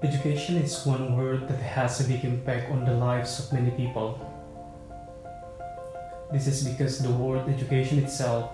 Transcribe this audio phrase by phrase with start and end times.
[0.00, 4.16] Education is one word that has a big impact on the lives of many people.
[6.32, 8.48] This is because the word education itself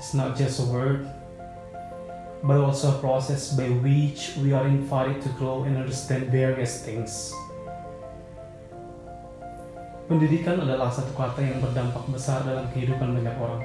[0.00, 1.04] is not just a word,
[2.40, 7.36] but also a process by which we are invited to grow and understand various things.
[10.08, 13.60] Pendidikan adalah satu kata yang berdampak besar dalam kehidupan banyak orang.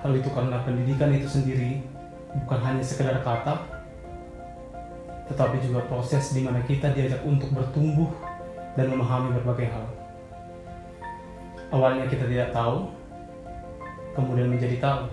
[0.00, 1.84] Hal itu karena pendidikan itu sendiri
[2.48, 3.71] bukan hanya sekedar kata,
[5.32, 8.12] tetapi juga proses di mana kita diajak untuk bertumbuh
[8.76, 9.88] dan memahami berbagai hal.
[11.72, 12.92] Awalnya kita tidak tahu,
[14.12, 15.08] kemudian menjadi tahu.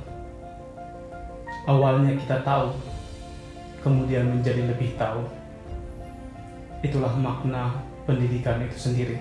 [1.72, 2.76] Awalnya kita tahu,
[3.80, 5.24] kemudian menjadi lebih tahu.
[6.84, 9.16] Itulah makna pendidikan itu sendiri.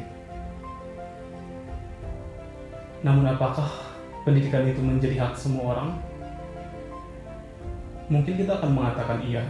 [3.07, 3.71] Namun apakah
[4.27, 5.91] pendidikan itu menjadi hak semua orang?
[8.11, 9.47] Mungkin kita akan mengatakan iya.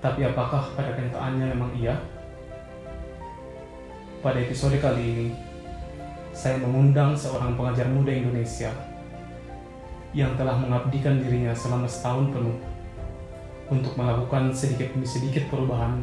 [0.00, 1.92] Tapi apakah pada kenyataannya memang iya?
[4.24, 5.28] Pada episode kali ini,
[6.32, 8.72] saya mengundang seorang pengajar muda Indonesia
[10.16, 12.56] yang telah mengabdikan dirinya selama setahun penuh
[13.68, 16.00] untuk melakukan sedikit demi sedikit perubahan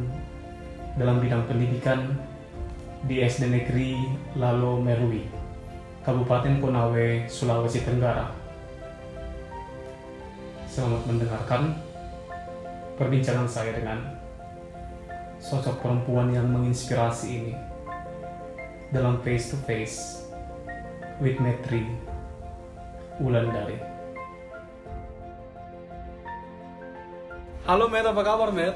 [0.94, 2.16] dalam bidang pendidikan
[3.06, 3.98] di SD Negeri
[4.38, 5.26] Lalo Merui,
[6.06, 8.30] Kabupaten Konawe, Sulawesi Tenggara.
[10.66, 11.87] Selamat mendengarkan
[12.98, 14.02] perbincangan saya dengan
[15.38, 17.54] sosok perempuan yang menginspirasi ini
[18.90, 20.26] dalam face to face
[21.22, 21.86] with Metri
[23.22, 23.78] Wulandari.
[27.70, 28.74] Halo Met, apa kabar Met?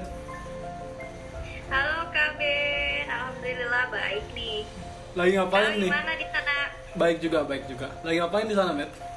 [1.66, 4.62] Halo Kak Ben, Alhamdulillah baik nih.
[5.18, 5.90] Lagi ngapain nih?
[5.90, 6.56] gimana di sana?
[6.94, 7.88] Baik juga, baik juga.
[8.06, 9.11] Lagi ngapain di sana Met?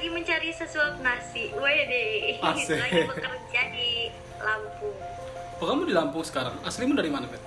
[0.00, 1.52] Lagi mencari sesuap nasi.
[1.52, 2.40] Wede.
[2.40, 4.08] Lagi bekerja di
[4.40, 4.96] Lampung.
[5.60, 6.56] Oh kamu di Lampung sekarang?
[6.64, 7.44] Aslimu dari mana Met?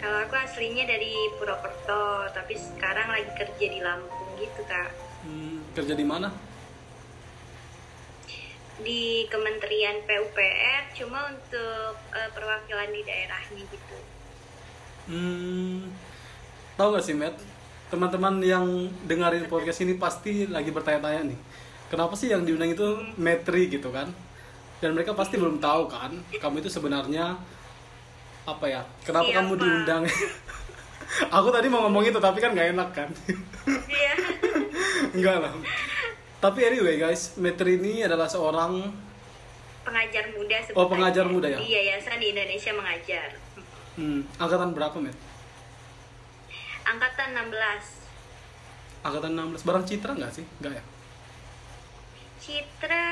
[0.00, 4.96] Kalau aku aslinya dari Purwokerto, tapi sekarang lagi kerja di Lampung gitu kak.
[5.28, 6.32] Hmm, kerja di mana?
[8.80, 13.96] Di Kementerian PUPR, cuma untuk eh, perwakilan di daerahnya gitu.
[15.12, 15.92] Hmm,
[16.80, 17.36] tahu gak sih Met?
[17.86, 18.66] Teman-teman yang
[19.06, 21.38] dengerin podcast ini pasti lagi bertanya-tanya nih.
[21.86, 24.10] Kenapa sih yang diundang itu Metri gitu kan?
[24.82, 27.38] Dan mereka pasti belum tahu kan, kamu itu sebenarnya
[28.44, 28.82] apa ya?
[29.06, 29.62] Kenapa kamu Siapa?
[29.62, 30.02] diundang?
[31.38, 33.08] Aku tadi mau ngomong itu tapi kan nggak enak kan.
[33.86, 34.14] Iya.
[35.16, 35.52] Enggak lah.
[36.42, 38.82] Tapi anyway guys, Metri ini adalah seorang
[39.86, 41.58] pengajar muda Oh, pengajar muda ya?
[41.62, 43.28] Di Yayasan di Indonesia Mengajar.
[43.96, 45.16] hmm, angkatan berapa Met?
[46.86, 49.02] Angkatan 16.
[49.02, 49.66] Angkatan 16.
[49.66, 50.44] Barang Citra nggak sih?
[50.62, 50.82] Nggak ya?
[52.36, 53.06] Citra,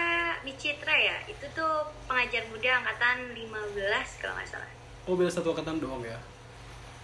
[0.46, 1.74] di Citra ya, itu tuh
[2.06, 4.70] pengajar muda angkatan 15 kalau nggak salah.
[5.10, 6.18] Oh beda satu angkatan doang ya?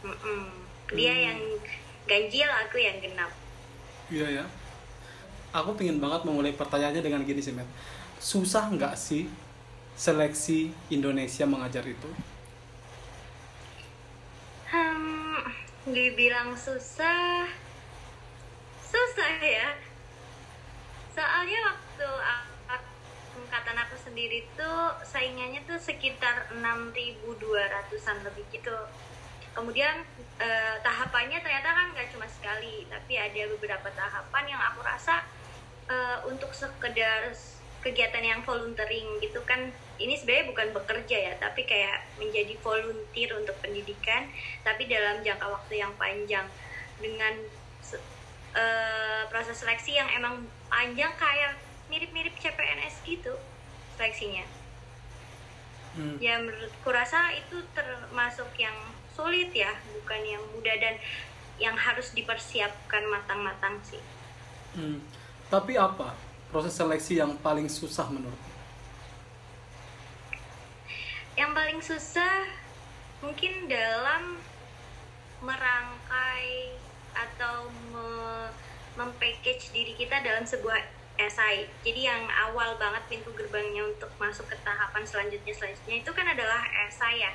[0.06, 0.47] Mm-mm.
[0.94, 1.26] Dia Hmm.
[1.26, 1.41] yang
[2.06, 3.34] ganjil, aku yang genap.
[4.06, 4.44] Iya ya.
[5.50, 7.66] Aku pengen banget memulai pertanyaannya dengan gini sih Met.
[8.22, 9.26] Susah nggak sih
[9.98, 12.10] seleksi Indonesia mengajar itu?
[14.70, 15.42] Hmm,
[15.90, 17.46] dibilang susah,
[18.82, 19.74] susah ya.
[21.14, 22.08] Soalnya waktu
[23.36, 28.76] angkatan aku sendiri tuh saingannya tuh sekitar 6.200an lebih gitu.
[29.50, 30.06] Kemudian
[30.38, 35.26] eh, tahapannya ternyata kan nggak cuma sekali, tapi ada beberapa tahapan yang aku rasa
[35.90, 37.34] eh, untuk sekedar
[37.82, 43.55] kegiatan yang volunteering gitu kan ini sebenarnya bukan bekerja ya tapi kayak menjadi volunteer untuk
[43.61, 44.27] pendidikan
[44.65, 46.49] tapi dalam jangka waktu yang panjang
[46.99, 47.34] dengan
[48.50, 51.55] eh, proses seleksi yang emang panjang kayak
[51.87, 53.37] mirip-mirip CPNS gitu
[53.94, 54.44] seleksinya
[55.91, 56.22] Hmm.
[56.22, 58.78] ya menurutku rasa itu termasuk yang
[59.11, 60.94] sulit ya bukan yang mudah dan
[61.59, 63.99] yang harus dipersiapkan matang-matang sih
[64.71, 65.03] Hmm.
[65.50, 66.15] Tapi apa
[66.55, 68.38] proses seleksi yang paling susah menurut?
[71.38, 72.47] Yang paling susah
[73.21, 74.41] mungkin dalam
[75.41, 76.77] merangkai
[77.15, 78.53] atau me-
[78.99, 80.77] mempackage diri kita dalam sebuah
[81.21, 81.69] esai.
[81.85, 86.65] Jadi yang awal banget pintu gerbangnya untuk masuk ke tahapan selanjutnya selanjutnya itu kan adalah
[86.88, 87.32] esai ya.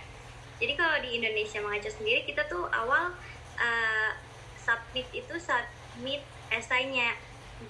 [0.58, 3.14] Jadi kalau di Indonesia mengajar sendiri kita tuh awal
[3.60, 4.12] uh,
[4.56, 7.14] submit itu submit esainya.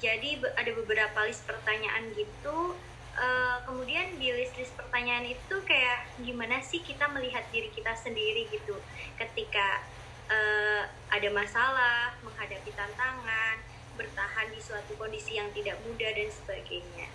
[0.02, 2.78] Jadi ada beberapa list pertanyaan gitu.
[3.16, 8.76] Uh, kemudian di list-list pertanyaan itu kayak gimana sih kita melihat diri kita sendiri gitu
[9.16, 9.88] ketika
[10.28, 13.56] uh, ada masalah, menghadapi tantangan,
[13.96, 17.08] bertahan di suatu kondisi yang tidak mudah dan sebagainya.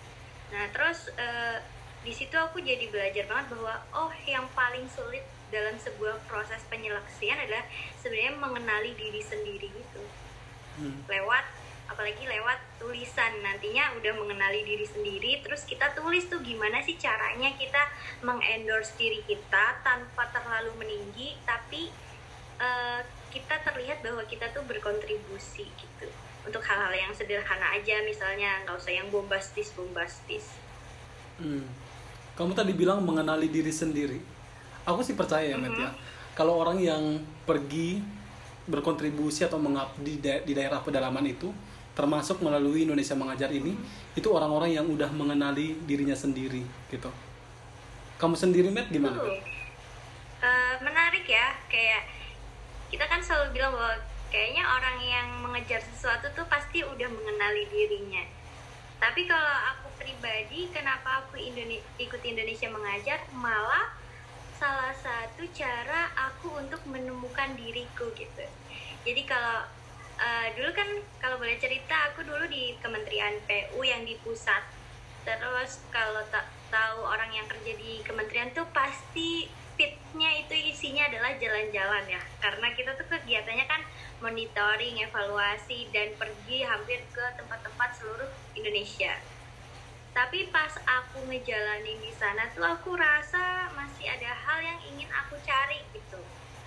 [0.51, 1.63] nah terus eh,
[2.03, 7.39] di situ aku jadi belajar banget bahwa oh yang paling sulit dalam sebuah proses penyeleksian
[7.39, 7.63] adalah
[7.95, 10.03] sebenarnya mengenali diri sendiri gitu
[10.71, 11.03] Hmm.
[11.03, 11.43] lewat
[11.91, 17.51] apalagi lewat tulisan nantinya udah mengenali diri sendiri terus kita tulis tuh gimana sih caranya
[17.59, 17.83] kita
[18.23, 21.91] mengendorse diri kita tanpa terlalu meninggi tapi
[22.63, 23.01] eh,
[23.35, 26.07] kita terlihat bahwa kita tuh berkontribusi gitu
[26.41, 30.47] untuk hal-hal yang sederhana aja misalnya nggak usah yang bombastis bombastis
[31.41, 31.65] Hmm.
[32.37, 34.21] Kamu tadi bilang mengenali diri sendiri.
[34.85, 35.89] Aku sih percaya ya, Met ya.
[36.37, 38.01] Kalau orang yang pergi
[38.69, 41.49] berkontribusi atau mengabdi di daerah pedalaman itu,
[42.01, 43.77] termasuk melalui Indonesia Mengajar ini,
[44.17, 47.13] itu orang-orang yang udah mengenali dirinya sendiri, gitu.
[48.17, 49.21] Kamu sendiri, Met, gimana?
[50.41, 52.09] Eh, menarik ya kayak
[52.89, 53.93] kita kan selalu bilang bahwa
[54.33, 58.25] kayaknya orang yang mengejar sesuatu tuh pasti udah mengenali dirinya
[58.97, 63.93] tapi kalau aku pribadi kenapa aku Indone- ikut Indonesia mengajar malah
[64.57, 68.45] salah satu cara aku untuk menemukan diriku gitu
[69.05, 69.69] jadi kalau
[70.21, 74.61] eh, dulu kan kalau boleh cerita aku dulu di Kementerian PU yang di pusat.
[75.21, 79.45] Terus kalau tak tahu orang yang kerja di kementerian tuh pasti
[79.77, 82.21] fitnya itu isinya adalah jalan-jalan ya.
[82.41, 83.81] Karena kita tuh kegiatannya kan
[84.21, 89.13] monitoring evaluasi dan pergi hampir ke tempat-tempat seluruh Indonesia.
[90.11, 95.37] Tapi pas aku ngejalanin di sana tuh aku rasa masih ada hal yang ingin aku
[95.45, 96.19] cari gitu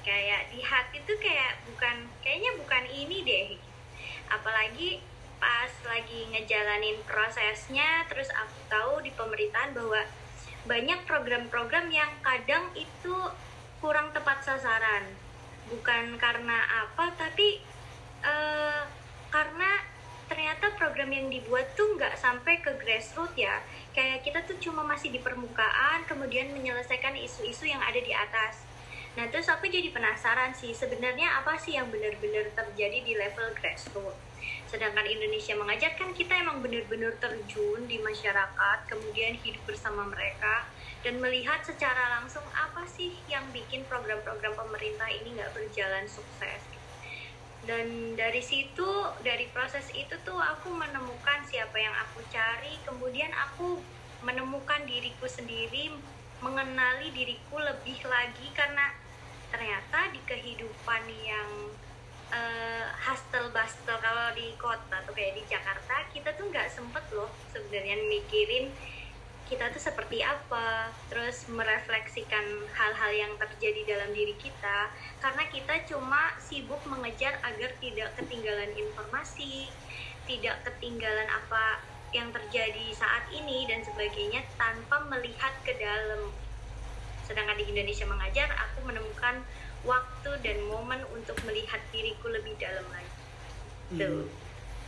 [0.05, 3.49] kayak di hati tuh kayak bukan kayaknya bukan ini deh.
[4.29, 5.01] Apalagi
[5.41, 10.01] pas lagi ngejalanin prosesnya terus aku tahu di pemerintahan bahwa
[10.65, 13.17] banyak program-program yang kadang itu
[13.81, 15.09] kurang tepat sasaran.
[15.73, 17.65] Bukan karena apa tapi
[18.21, 18.83] eh,
[19.33, 19.71] karena
[20.25, 23.61] ternyata program yang dibuat tuh nggak sampai ke grassroots ya.
[23.97, 28.74] Kayak kita tuh cuma masih di permukaan kemudian menyelesaikan isu-isu yang ada di atas
[29.15, 34.19] nah terus aku jadi penasaran sih sebenarnya apa sih yang benar-benar terjadi di level grassroots
[34.67, 40.67] sedangkan Indonesia mengajar kan kita emang benar-benar terjun di masyarakat kemudian hidup bersama mereka
[41.05, 46.65] dan melihat secara langsung apa sih yang bikin program-program pemerintah ini nggak berjalan sukses.
[47.65, 48.89] Dan dari situ
[49.21, 53.81] dari proses itu tuh aku menemukan siapa yang aku cari kemudian aku
[54.25, 55.93] menemukan diriku sendiri
[56.41, 58.93] mengenali diriku lebih lagi karena
[59.55, 61.51] ternyata di kehidupan yang
[62.35, 67.31] eh, hustle bustle kalau di kota tuh kayak di Jakarta kita tuh nggak sempet loh
[67.55, 68.75] sebenarnya mikirin
[69.45, 70.89] kita tuh seperti apa.
[71.13, 74.89] Terus merefleksikan hal-hal yang terjadi dalam diri kita
[75.21, 79.69] karena kita cuma sibuk mengejar agar tidak ketinggalan informasi
[80.25, 81.85] tidak ketinggalan apa
[82.17, 86.33] yang terjadi saat ini dan sebagainya tanpa melihat ke dalam
[87.25, 89.41] sedangkan di Indonesia mengajar aku menemukan
[89.85, 93.13] waktu dan momen untuk melihat diriku lebih dalam lagi
[93.95, 94.25] Tuh.
[94.25, 94.43] Hmm.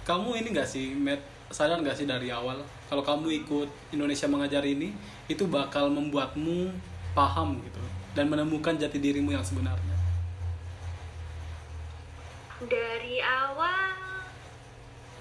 [0.06, 1.18] Kamu ini gak sih, Matt,
[1.50, 4.94] sadar gak sih dari awal kalau kamu ikut Indonesia Mengajar ini
[5.26, 6.70] itu bakal membuatmu
[7.12, 7.82] paham gitu
[8.14, 9.96] dan menemukan jati dirimu yang sebenarnya.
[12.64, 13.92] dari awal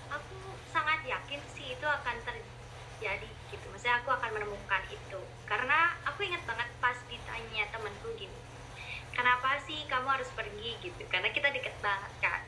[0.07, 0.39] aku
[0.71, 6.39] sangat yakin sih itu akan terjadi gitu maksudnya aku akan menemukan itu karena aku ingat
[6.47, 6.95] banget pas
[9.15, 10.77] kenapa sih kamu harus pergi?
[10.83, 11.01] Gitu.
[11.07, 12.43] Karena kita deket banget kan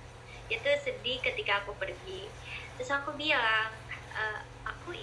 [0.48, 2.28] itu sedih ketika aku pergi.
[2.80, 3.72] Terus aku bilang
[4.16, 4.96] "Eh, aku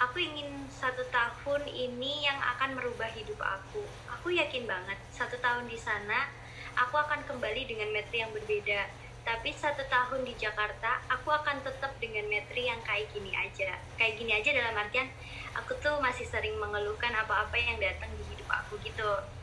[0.00, 3.84] aku ingin satu tahun ini yang akan merubah hidup aku.
[4.16, 6.28] Aku yakin banget satu tahun di sana
[6.76, 8.88] aku akan kembali dengan metri yang berbeda.
[9.20, 13.76] Tapi satu tahun di Jakarta aku akan tetap dengan metri yang kayak gini aja.
[14.00, 15.08] Kayak gini aja dalam artian
[15.56, 19.39] aku tuh masih sering mengeluhkan apa-apa yang datang di hidup aku gitu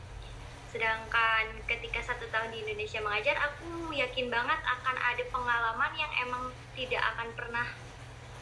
[0.68, 6.44] sedangkan ketika satu tahun di Indonesia mengajar aku yakin banget akan ada pengalaman yang emang
[6.76, 7.66] tidak akan pernah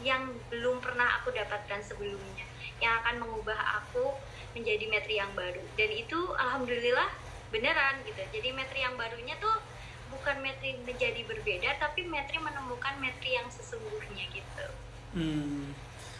[0.03, 2.45] yang belum pernah aku dapatkan sebelumnya
[2.77, 4.13] yang akan mengubah aku
[4.53, 5.61] menjadi metri yang baru.
[5.73, 7.09] Dan itu alhamdulillah
[7.49, 8.21] beneran gitu.
[8.29, 9.57] Jadi metri yang barunya tuh
[10.13, 14.67] bukan metri menjadi berbeda tapi metri menemukan metri yang sesungguhnya gitu.
[15.15, 15.71] Hmm.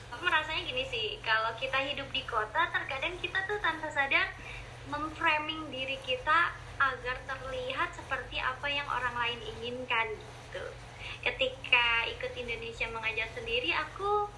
[0.10, 4.32] aku merasanya gini sih kalau kita hidup di kota terkadang kita tuh tanpa sadar
[4.88, 10.66] memframing diri kita agar terlihat seperti apa yang orang lain inginkan gitu.
[11.26, 14.30] Ketika ikut Indonesia mengajar sendiri aku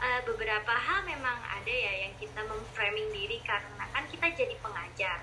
[0.00, 5.20] eh, beberapa hal memang ada ya yang kita memframing diri karena kan kita jadi pengajar.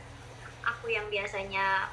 [0.65, 1.89] Aku yang biasanya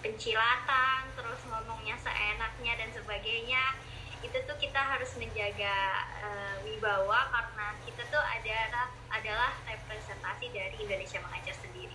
[0.00, 3.76] pencilatan terus ngomongnya seenaknya dan sebagainya
[4.20, 5.76] itu tuh kita harus menjaga
[6.20, 11.89] eh, wibawa karena kita tuh adalah adalah representasi dari Indonesia mengajar sendiri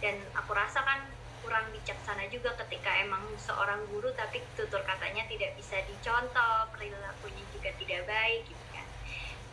[0.00, 1.00] dan aku rasa kan
[1.40, 7.70] kurang bijaksana juga ketika emang seorang guru tapi tutur katanya tidak bisa dicontoh perilakunya juga
[7.80, 8.86] tidak baik gitu kan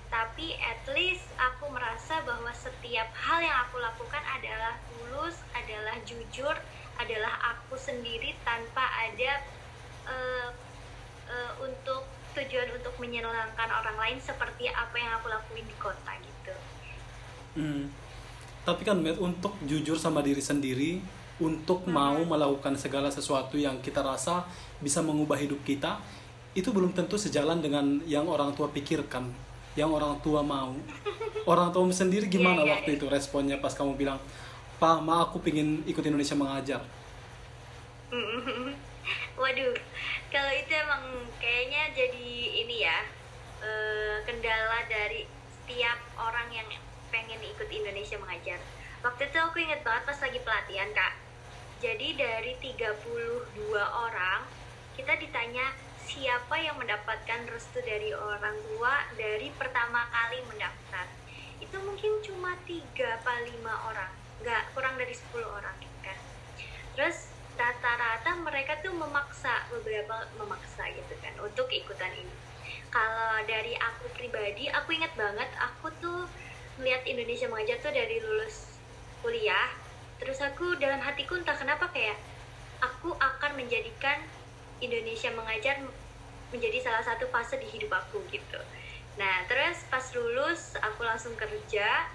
[0.08, 6.56] tapi at least aku merasa bahwa setiap hal yang aku lakukan adalah tulus adalah jujur
[6.98, 9.32] adalah aku sendiri tanpa ada
[10.10, 10.50] uh,
[11.30, 12.04] uh, untuk
[12.38, 16.56] tujuan untuk menyenangkan orang lain seperti apa yang aku lakuin di kota gitu.
[17.58, 17.90] Hmm.
[18.68, 21.00] Tapi kan Matt, untuk jujur sama diri sendiri,
[21.40, 21.94] untuk hmm.
[21.96, 24.44] mau melakukan segala sesuatu yang kita rasa
[24.84, 26.04] bisa mengubah hidup kita,
[26.52, 29.32] itu belum tentu sejalan dengan yang orang tua pikirkan,
[29.80, 30.76] yang orang tua mau.
[31.48, 32.98] Orang tua sendiri gimana yeah, yeah, waktu yeah.
[33.00, 34.20] itu responnya pas kamu bilang,
[34.84, 36.84] Pak, ma aku pingin ikut Indonesia mengajar.
[39.40, 39.76] Waduh,
[40.28, 42.28] kalau itu emang kayaknya jadi
[42.68, 43.00] ini ya
[43.64, 46.68] uh, kendala dari setiap orang yang
[47.14, 48.60] pengen ikut Indonesia mengajar.
[49.06, 51.14] Waktu itu aku inget banget pas lagi pelatihan kak.
[51.78, 54.42] Jadi dari 32 orang
[54.98, 55.70] kita ditanya
[56.08, 61.06] siapa yang mendapatkan restu dari orang tua dari pertama kali mendaftar.
[61.62, 64.12] Itu mungkin cuma tiga apa lima orang,
[64.42, 66.18] nggak kurang dari 10 orang kan.
[66.98, 72.36] Terus rata-rata mereka tuh memaksa beberapa memaksa gitu kan untuk ikutan ini
[72.94, 76.30] kalau dari aku pribadi aku inget banget aku tuh
[76.78, 78.78] melihat Indonesia mengajar tuh dari lulus
[79.22, 79.70] kuliah
[80.18, 82.18] terus aku dalam hatiku entah kenapa kayak
[82.82, 84.22] aku akan menjadikan
[84.82, 85.82] Indonesia mengajar
[86.54, 88.62] menjadi salah satu fase di hidup aku gitu.
[89.18, 92.08] Nah terus pas lulus aku langsung kerja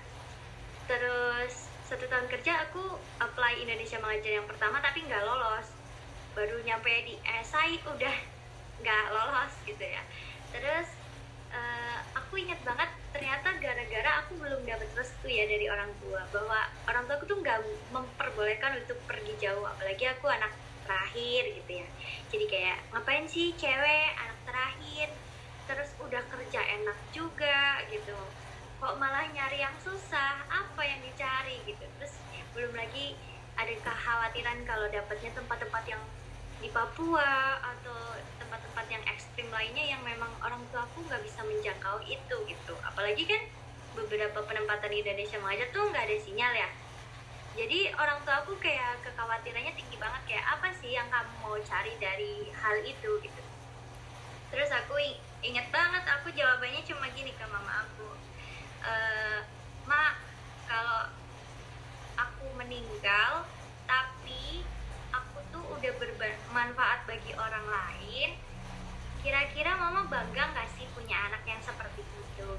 [0.86, 2.80] terus satu tahun kerja aku
[3.20, 5.68] apply Indonesia Mengajar yang pertama tapi nggak lolos.
[6.32, 8.16] Baru nyampe di SI udah
[8.80, 10.02] nggak lolos gitu ya.
[10.54, 10.88] Terus
[11.52, 16.60] uh, aku ingat banget ternyata gara-gara aku belum dapat restu ya dari orang tua bahwa
[16.88, 17.60] orang tua aku tuh nggak
[17.92, 21.86] memperbolehkan untuk pergi jauh apalagi aku anak terakhir gitu ya.
[22.34, 25.08] Jadi kayak ngapain sih cewek anak terakhir?
[25.70, 28.18] Terus udah kerja enak juga gitu.
[28.82, 30.42] Kok malah nyari yang susah?
[30.50, 31.86] Apa yang dicari gitu?
[32.00, 32.14] Terus
[32.52, 33.14] belum lagi
[33.54, 36.02] ada kekhawatiran kalau dapatnya tempat-tempat yang
[36.62, 41.98] di Papua atau tempat-tempat yang ekstrim lainnya yang memang orang tua aku nggak bisa menjangkau
[42.06, 42.74] itu gitu.
[42.86, 43.42] Apalagi kan
[43.98, 46.70] beberapa penempatan di Indonesia mengajar tuh nggak ada sinyal ya.
[47.52, 51.92] Jadi orang tua aku kayak kekhawatirannya tinggi banget kayak apa sih yang kamu mau cari
[51.98, 53.10] dari hal itu?
[53.20, 53.42] Gitu.
[54.54, 54.94] Terus aku
[55.42, 58.06] inget banget aku jawabannya cuma gini ke mama aku
[58.86, 59.40] uh,
[59.90, 60.14] mak
[60.70, 61.10] kalau
[62.14, 63.42] aku meninggal
[63.90, 64.62] tapi
[65.82, 68.38] udah bermanfaat bagi orang lain
[69.18, 72.50] kira-kira mama bangga nggak sih punya anak yang seperti itu?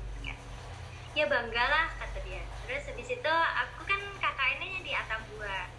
[1.16, 2.44] Ya bangga lah kata dia.
[2.68, 5.72] Terus habis itu aku kan kakaknya di Atambua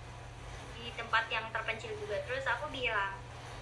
[0.72, 2.16] di tempat yang terpencil juga.
[2.24, 3.12] Terus aku bilang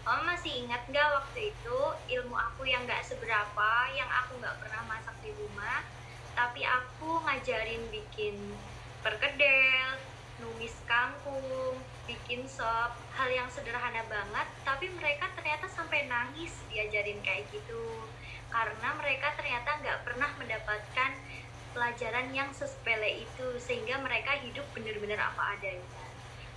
[0.03, 1.79] Mama masih ingat nggak waktu itu
[2.19, 5.87] ilmu aku yang nggak seberapa, yang aku nggak pernah masak di rumah,
[6.35, 8.35] tapi aku ngajarin bikin
[8.99, 10.03] perkedel
[10.43, 11.79] numis kangkung
[12.13, 17.85] bikin sop hal yang sederhana banget tapi mereka ternyata sampai nangis diajarin kayak gitu.
[18.53, 21.11] Karena mereka ternyata nggak pernah mendapatkan
[21.73, 26.05] pelajaran yang sesepele itu sehingga mereka hidup bener-bener apa adanya.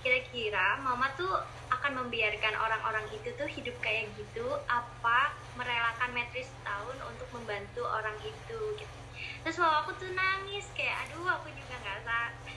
[0.04, 1.32] Kira-kira mama tuh
[1.72, 8.14] akan membiarkan orang-orang itu tuh hidup kayak gitu apa merelakan metris tahun untuk membantu orang
[8.22, 9.05] itu gitu
[9.46, 12.02] terus mama aku tuh nangis kayak aduh aku juga nggak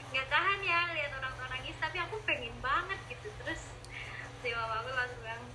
[0.09, 3.29] nggak tahan ya lihat orang tua nangis tapi aku pengen banget gitu.
[3.45, 3.61] Terus
[4.41, 5.45] si mama aku langsung bilang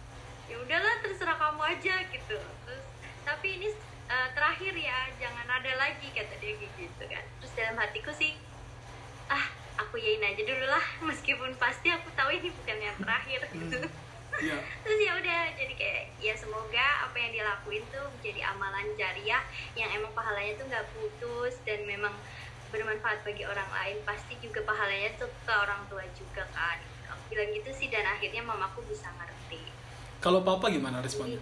[0.47, 2.39] ya udahlah terserah kamu aja gitu.
[2.39, 2.85] Terus
[3.27, 3.75] tapi ini
[4.15, 7.25] uh, terakhir ya jangan ada lagi kata dia gitu kan.
[7.43, 8.39] Terus dalam hatiku sih
[9.27, 9.51] ah
[9.83, 13.83] aku yain aja dulu lah meskipun pasti aku tahu ini bukan yang terakhir gitu.
[13.83, 14.61] Hmm yeah.
[14.83, 19.43] terus ya udah jadi kayak ya semoga apa yang dilakuin tuh menjadi amalan jariah
[19.79, 22.15] yang emang pahalanya tuh nggak putus dan memang
[22.75, 24.03] bermanfaat bagi orang lain.
[24.03, 26.83] Pasti juga pahalanya tuh ke orang tua juga kan.
[27.15, 29.63] Aku bilang gitu sih dan akhirnya mamaku bisa ngerti.
[30.19, 31.39] Kalau papa gimana responnya?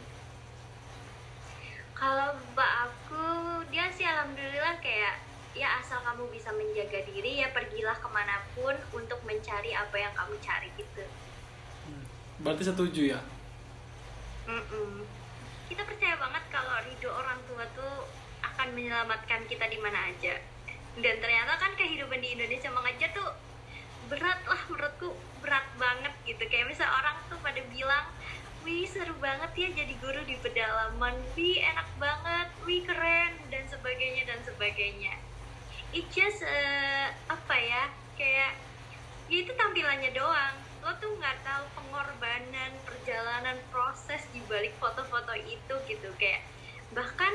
[1.97, 3.25] Kalau mbak aku
[3.73, 5.23] dia sih alhamdulillah kayak
[5.57, 10.13] ya asal kamu bisa menjaga diri ya pergilah ke mana pun untuk mencari apa yang
[10.17, 11.05] kamu cari gitu
[12.43, 13.21] Berarti setuju ya?
[14.51, 15.07] Mm-mm.
[15.71, 18.11] Kita percaya banget kalau ridho orang tua tuh
[18.43, 20.35] akan menyelamatkan kita di mana aja.
[20.99, 23.31] Dan ternyata kan kehidupan di Indonesia mengajar tuh
[24.11, 26.43] berat lah menurutku berat banget gitu.
[26.51, 28.11] Kayak misal orang tuh pada bilang,
[28.67, 34.29] wih seru banget ya jadi guru di pedalaman, wih enak banget, wih keren dan sebagainya
[34.29, 35.15] dan sebagainya.
[35.93, 37.85] it just uh, apa ya
[38.17, 38.57] kayak
[39.29, 45.75] ya itu tampilannya doang lo tuh nggak tahu pengorbanan perjalanan proses di balik foto-foto itu
[45.87, 46.11] gitu.
[46.19, 46.43] Kayak
[46.91, 47.31] bahkan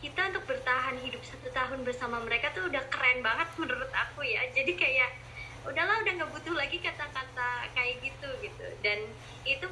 [0.00, 4.40] kita untuk bertahan hidup satu tahun bersama mereka tuh udah keren banget menurut aku ya.
[4.56, 5.12] Jadi kayak
[5.68, 8.66] udahlah udah nggak butuh lagi kata-kata kayak gitu gitu.
[8.80, 9.04] Dan
[9.44, 9.68] itu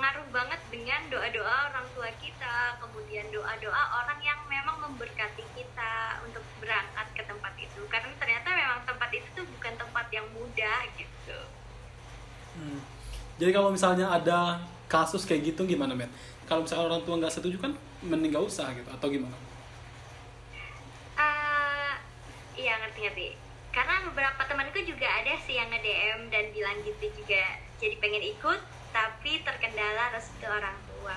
[0.00, 6.40] ngaruh banget dengan doa-doa orang tua kita kemudian doa-doa orang yang memang memberkati kita untuk
[6.64, 7.84] berangkat ke tempat itu.
[7.92, 11.11] Karena ternyata memang tempat itu tuh bukan tempat yang mudah gitu
[12.62, 12.80] Hmm.
[13.42, 16.10] Jadi kalau misalnya ada kasus kayak gitu gimana, Met?
[16.46, 17.74] Kalau misalnya orang tua nggak setuju kan
[18.06, 19.34] mending nggak usah gitu atau gimana?
[21.18, 21.94] Eh,
[22.54, 23.42] iya ngerti-ngerti
[23.72, 28.60] karena beberapa temanku juga ada sih yang nge-DM dan bilang gitu juga jadi pengen ikut
[28.92, 31.16] tapi terkendala restu orang tua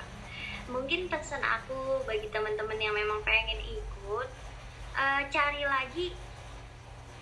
[0.71, 4.27] mungkin pesan aku bagi teman-teman yang memang pengen ikut
[4.95, 6.15] eh, cari lagi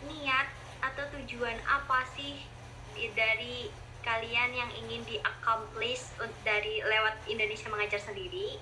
[0.06, 0.48] niat
[0.86, 2.38] atau tujuan apa sih
[3.18, 3.74] dari
[4.04, 8.60] kalian yang ingin di accomplish un- dari lewat Indonesia mengajar sendiri.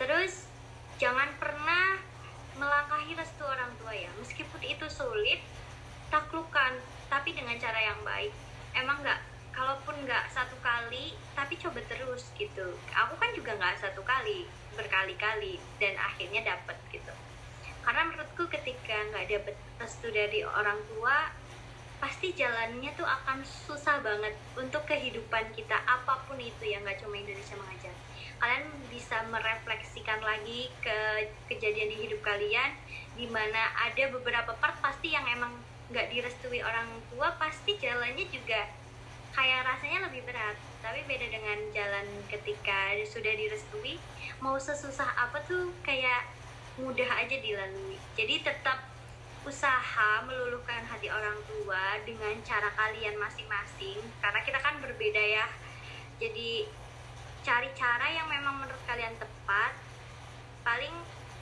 [0.00, 0.48] Terus
[0.96, 2.00] jangan pernah
[2.56, 4.08] melangkahi restu orang tua ya.
[4.18, 5.40] Meskipun itu sulit
[6.08, 6.80] taklukkan
[7.12, 8.32] tapi dengan cara yang baik.
[8.74, 9.20] Emang nggak
[9.52, 12.76] kalaupun nggak satu kali tapi coba terus gitu.
[12.96, 17.12] Aku kan juga nggak satu kali berkali-kali dan akhirnya dapet gitu.
[17.80, 21.32] Karena menurutku ketika nggak dapet restu dari orang tua
[22.00, 27.20] pasti jalannya tuh akan susah banget untuk kehidupan kita apa pun itu ya nggak cuma
[27.20, 27.94] Indonesia mengajar.
[28.40, 32.72] Kalian bisa merefleksikan lagi ke kejadian di hidup kalian
[33.20, 35.52] di mana ada beberapa part pasti yang emang
[35.92, 38.64] nggak direstui orang tua pasti jalannya juga
[39.36, 40.56] kayak rasanya lebih berat.
[40.80, 44.00] Tapi beda dengan jalan ketika sudah direstui
[44.40, 46.24] mau sesusah apa tuh kayak
[46.80, 48.00] mudah aja dilalui.
[48.16, 48.89] Jadi tetap
[49.48, 55.46] usaha meluluhkan hati orang tua dengan cara kalian masing-masing karena kita kan berbeda ya
[56.20, 56.68] jadi
[57.40, 59.72] cari cara yang memang menurut kalian tepat
[60.60, 60.92] paling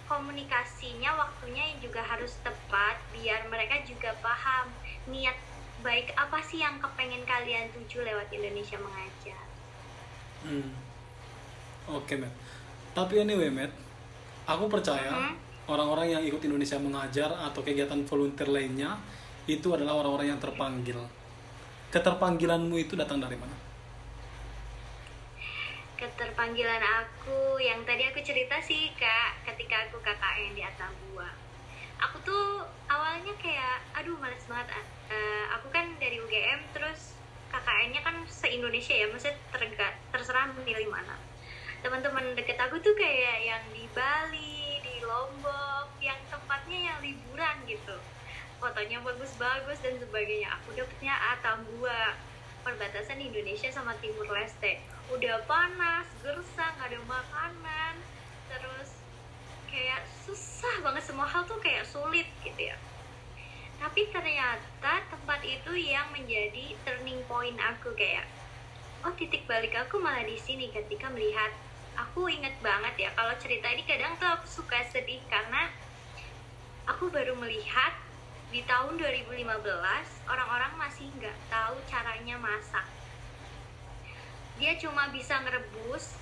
[0.07, 4.71] komunikasinya waktunya juga harus tepat biar mereka juga paham
[5.11, 5.35] niat
[5.83, 9.49] baik apa sih yang kepengen kalian tuju lewat Indonesia mengajar
[10.39, 10.71] Hmm.
[11.91, 12.31] Oke, Met.
[12.95, 13.75] Tapi anyway, Met,
[14.47, 15.35] aku percaya Mhm.
[15.69, 18.97] Orang-orang yang ikut Indonesia mengajar atau kegiatan volunteer lainnya
[19.49, 20.99] itu adalah orang-orang yang terpanggil.
[21.89, 23.69] Keterpanggilanmu itu datang dari mana?
[25.99, 31.27] keterpanggilan aku yang tadi aku cerita sih kak ketika aku KKN di Atambua
[31.99, 34.71] aku tuh awalnya kayak aduh males banget.
[35.11, 37.19] Eh, aku kan dari UGM terus
[37.51, 39.35] KKN-nya kan se Indonesia ya maksudnya
[40.15, 41.19] terserah milih mana
[41.83, 44.58] teman-teman deket aku tuh kayak yang di Bali
[45.09, 47.97] Lombok yang tempatnya yang liburan gitu.
[48.61, 50.53] Fotonya bagus-bagus dan sebagainya.
[50.61, 52.13] Aku dapetnya Atambua
[52.61, 54.85] perbatasan Indonesia sama Timur Leste.
[55.09, 57.97] Udah panas, gersang, ada makanan.
[58.53, 59.01] Terus
[59.73, 61.09] kayak susah banget.
[61.09, 62.77] Semua hal tuh kayak sulit gitu ya.
[63.79, 68.27] Tapi ternyata tempat itu yang menjadi turning point aku kayak
[69.07, 71.55] oh titik balik aku malah di sini ketika melihat
[71.99, 75.67] aku inget banget ya kalau cerita ini kadang tuh aku suka sedih karena
[76.87, 77.91] aku baru melihat
[78.49, 79.45] di tahun 2015
[80.31, 82.87] orang-orang masih nggak tahu caranya masak.
[84.57, 86.17] Dia cuma bisa ngerebus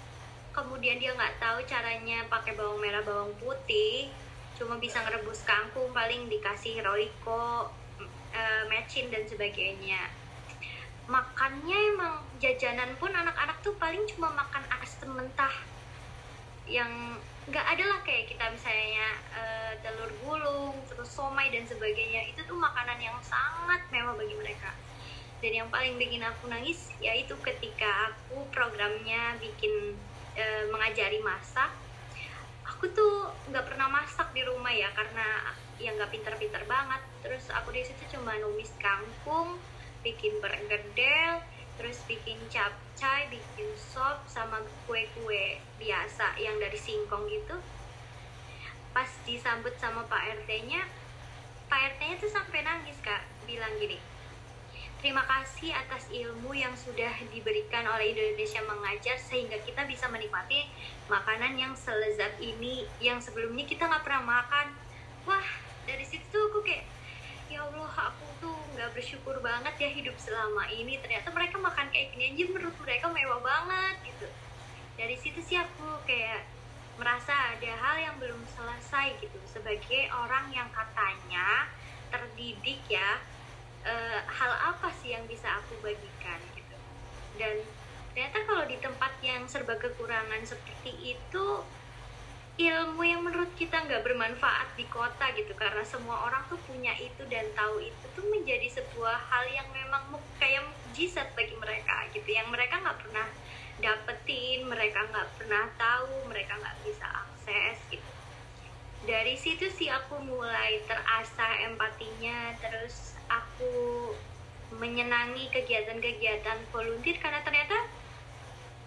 [0.57, 4.09] kemudian dia nggak tahu caranya pakai bawang merah bawang putih
[4.57, 7.69] cuma bisa ngerebus kangkung paling dikasih roiko
[8.33, 10.01] eh, mecin dan sebagainya
[11.07, 15.55] makannya emang jajanan pun anak-anak tuh paling cuma makan asam mentah.
[16.67, 22.27] Yang nggak ada lah kayak kita misalnya eh, telur gulung terus somai dan sebagainya.
[22.35, 24.75] Itu tuh makanan yang sangat mewah bagi mereka.
[25.39, 29.95] Dan yang paling bikin aku nangis yaitu ketika aku programnya bikin
[30.35, 31.71] eh, mengajari masak.
[32.67, 36.99] Aku tuh nggak pernah masak di rumah ya karena ya nggak pinter-pinter banget.
[37.23, 39.55] Terus aku di situ cuma numis kangkung
[40.07, 41.43] bikin bergedel
[41.75, 47.59] terus bikin capcay bikin sop sama kue-kue biasa yang dari singkong gitu
[48.95, 50.87] pas disambut sama Pak RT-nya
[51.67, 53.99] Pak RT-nya tuh sampai nangis kak bilang gini
[54.97, 60.65] Terima kasih atas ilmu yang sudah diberikan oleh Indonesia Mengajar sehingga kita bisa menikmati
[61.13, 64.73] makanan yang selezat ini yang sebelumnya kita nggak pernah makan.
[65.29, 65.47] Wah,
[65.85, 66.89] dari situ aku kayak
[67.47, 71.01] ya Allah aku tuh nggak bersyukur banget ya hidup selama ini.
[71.01, 74.29] Ternyata mereka makan kayak gini aja menurut mereka mewah banget gitu.
[75.01, 76.45] Dari situ sih aku kayak
[77.01, 79.41] merasa ada hal yang belum selesai gitu.
[79.49, 81.73] Sebagai orang yang katanya
[82.13, 83.25] mendidik ya
[83.89, 86.77] eh, hal apa sih yang bisa aku bagikan gitu.
[87.41, 87.65] Dan
[88.13, 91.47] ternyata kalau di tempat yang serba kekurangan seperti itu
[92.57, 97.21] ilmu yang menurut kita nggak bermanfaat di kota gitu karena semua orang tuh punya itu
[97.29, 102.49] dan tahu itu tuh menjadi sebuah hal yang memang kayak mukjizat bagi mereka gitu yang
[102.49, 103.29] mereka nggak pernah
[103.77, 108.13] dapetin mereka nggak pernah tahu mereka nggak bisa akses gitu.
[109.05, 114.17] Dari situ sih aku mulai terasa empatinya terus aku
[114.81, 117.77] menyenangi kegiatan-kegiatan volunteer karena ternyata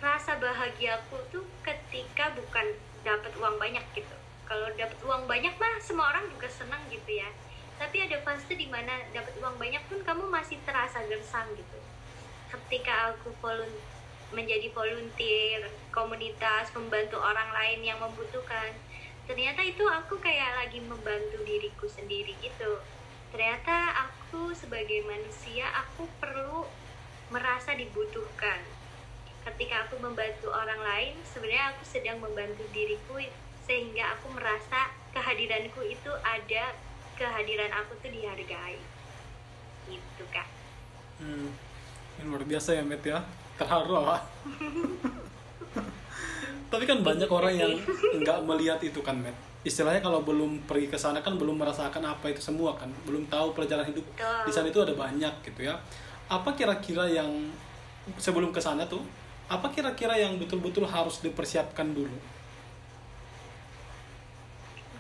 [0.02, 2.68] rasa bahagiaku tuh ketika bukan
[3.06, 4.16] dapat uang banyak gitu.
[4.50, 7.30] Kalau dapat uang banyak mah semua orang juga senang gitu ya.
[7.80, 11.78] Tapi ada fase di mana dapat uang banyak pun kamu masih terasa gersang gitu.
[12.50, 13.70] Ketika aku volun
[14.30, 18.78] menjadi volunteer komunitas membantu orang lain yang membutuhkan
[19.26, 22.82] ternyata itu aku kayak lagi membantu diriku sendiri gitu.
[23.30, 26.66] Ternyata aku sebagai manusia aku perlu
[27.30, 28.79] merasa dibutuhkan
[29.54, 33.18] ketika aku membantu orang lain sebenarnya aku sedang membantu diriku
[33.66, 36.74] sehingga aku merasa kehadiranku itu ada
[37.18, 38.78] kehadiran aku tuh dihargai
[39.90, 40.60] gitu kak
[41.20, 41.52] Hmm.
[42.16, 43.20] Ini luar biasa ya Met ya.
[43.60, 44.24] Terharu ah.
[46.72, 47.74] Tapi kan banyak orang yang
[48.24, 49.36] nggak melihat itu kan Met.
[49.68, 53.52] Istilahnya kalau belum pergi ke sana kan belum merasakan apa itu semua kan, belum tahu
[53.52, 54.48] perjalanan hidup Betul.
[54.48, 55.76] di sana itu ada banyak gitu ya.
[56.32, 57.28] Apa kira-kira yang
[58.16, 59.04] sebelum ke sana tuh,
[59.50, 62.14] apa kira-kira yang betul-betul harus dipersiapkan dulu?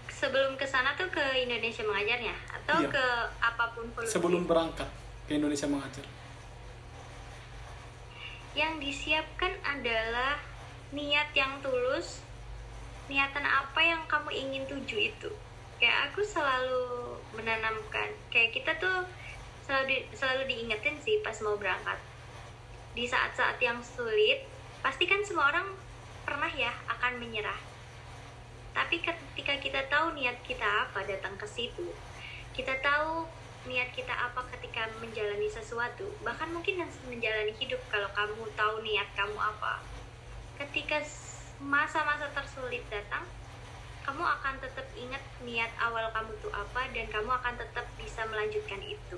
[0.09, 2.91] sebelum ke sana tuh ke Indonesia mengajarnya atau Iya.
[2.91, 3.05] ke
[3.39, 4.11] apa pun volunteer?
[4.11, 4.89] Sebelum berangkat
[5.25, 6.03] ke Indonesia mengajar.
[8.51, 10.35] yang disiapkan adalah
[10.91, 12.19] niat yang tulus
[13.07, 15.31] niatan apa yang kamu ingin tuju itu
[15.77, 16.83] kayak aku selalu
[17.31, 19.05] menanamkan kayak kita tuh
[19.63, 21.95] selalu di- selalu diingetin sih pas mau berangkat
[22.99, 24.43] di saat-saat yang sulit
[24.83, 25.71] pasti kan semua orang
[26.27, 27.55] pernah ya akan menyerah.
[28.75, 31.87] Tapi ketika kita tahu niat kita apa datang ke situ
[32.51, 33.23] kita tahu
[33.71, 39.07] niat kita apa ketika menjalani sesuatu bahkan mungkin yang menjalani hidup kalau kamu tahu niat
[39.15, 39.79] kamu apa.
[40.59, 40.99] Ketika
[41.63, 43.23] masa-masa tersulit datang
[44.03, 48.83] kamu akan tetap ingat niat awal kamu tuh apa dan kamu akan tetap bisa melanjutkan
[48.83, 49.15] itu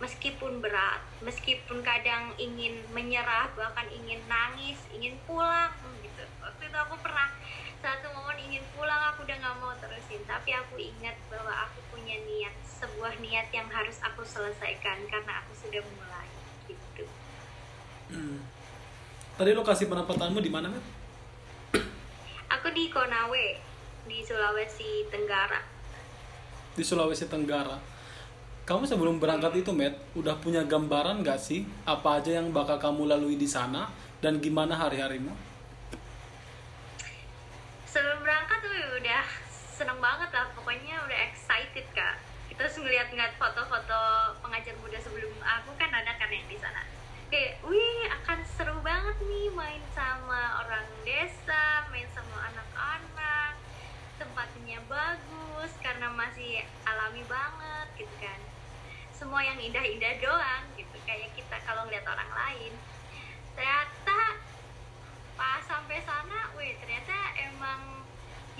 [0.00, 6.24] meskipun berat meskipun kadang ingin menyerah bahkan ingin nangis ingin pulang gitu.
[6.40, 7.28] Waktu itu aku pernah
[7.80, 10.24] satu momen ingin pulang aku udah nggak mau terusin.
[10.24, 15.52] Tapi aku ingat bahwa aku punya niat sebuah niat yang harus aku selesaikan karena aku
[15.56, 16.28] sudah mulai
[16.68, 17.04] gitu.
[18.08, 18.40] Hmm.
[19.36, 20.68] Tadi lokasi penempatanmu di mana
[22.50, 23.46] aku di Konawe
[24.04, 25.60] di Sulawesi Tenggara.
[26.76, 27.89] Di Sulawesi Tenggara.
[28.68, 33.10] Kamu sebelum berangkat itu, Matt, udah punya gambaran nggak sih apa aja yang bakal kamu
[33.10, 33.90] lalui di sana
[34.22, 35.50] dan gimana hari-harimu?
[37.90, 38.70] sebelum berangkat tuh
[39.02, 39.24] udah
[39.74, 42.22] seneng banget lah pokoknya udah excited kak.
[42.46, 44.00] Kita terus ngeliat-ngeliat foto-foto
[44.46, 46.86] pengajar muda sebelum aku kan ada kan yang di sana.
[47.34, 53.58] Kayak wih akan seru banget nih main sama orang desa main sama anak-anak.
[54.22, 57.59] Tempatnya bagus karena masih alami banget
[59.20, 62.72] semua yang indah-indah doang gitu kayak kita kalau ngeliat orang lain
[63.52, 64.40] ternyata
[65.40, 68.04] pas sampai sana, wih ternyata emang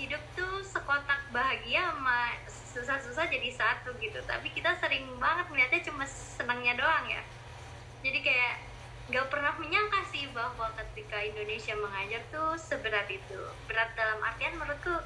[0.01, 4.17] hidup tuh sekotak bahagia sama susah-susah jadi satu gitu.
[4.25, 7.21] Tapi kita sering banget melihatnya cuma senangnya doang ya.
[8.01, 8.55] Jadi kayak
[9.13, 13.41] nggak pernah menyangka sih bahwa ketika Indonesia mengajar tuh seberat itu.
[13.69, 14.97] Berat dalam artian menurutku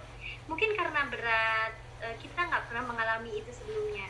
[0.47, 1.75] mungkin karena berat
[2.07, 4.07] eh, kita nggak pernah mengalami itu sebelumnya.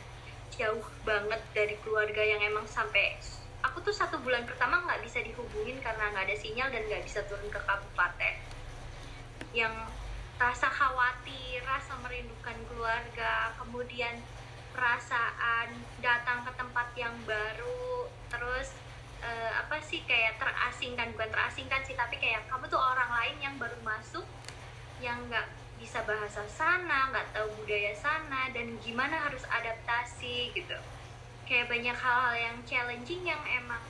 [0.56, 3.16] Jauh banget dari keluarga yang emang sampai
[3.64, 7.20] aku tuh satu bulan pertama nggak bisa dihubungin karena nggak ada sinyal dan nggak bisa
[7.28, 8.34] turun ke kabupaten.
[9.52, 9.74] Yang
[10.36, 14.20] rasa khawatir rasa merindukan keluarga kemudian
[14.76, 15.72] perasaan
[16.04, 18.68] datang ke tempat yang baru terus
[19.24, 23.54] eh, apa sih kayak terasingkan bukan terasingkan sih tapi kayak kamu tuh orang lain yang
[23.56, 24.28] baru masuk
[25.00, 30.76] yang nggak bisa bahasa sana nggak tahu budaya sana dan gimana harus adaptasi gitu
[31.46, 33.80] kayak banyak hal-hal yang challenging yang emang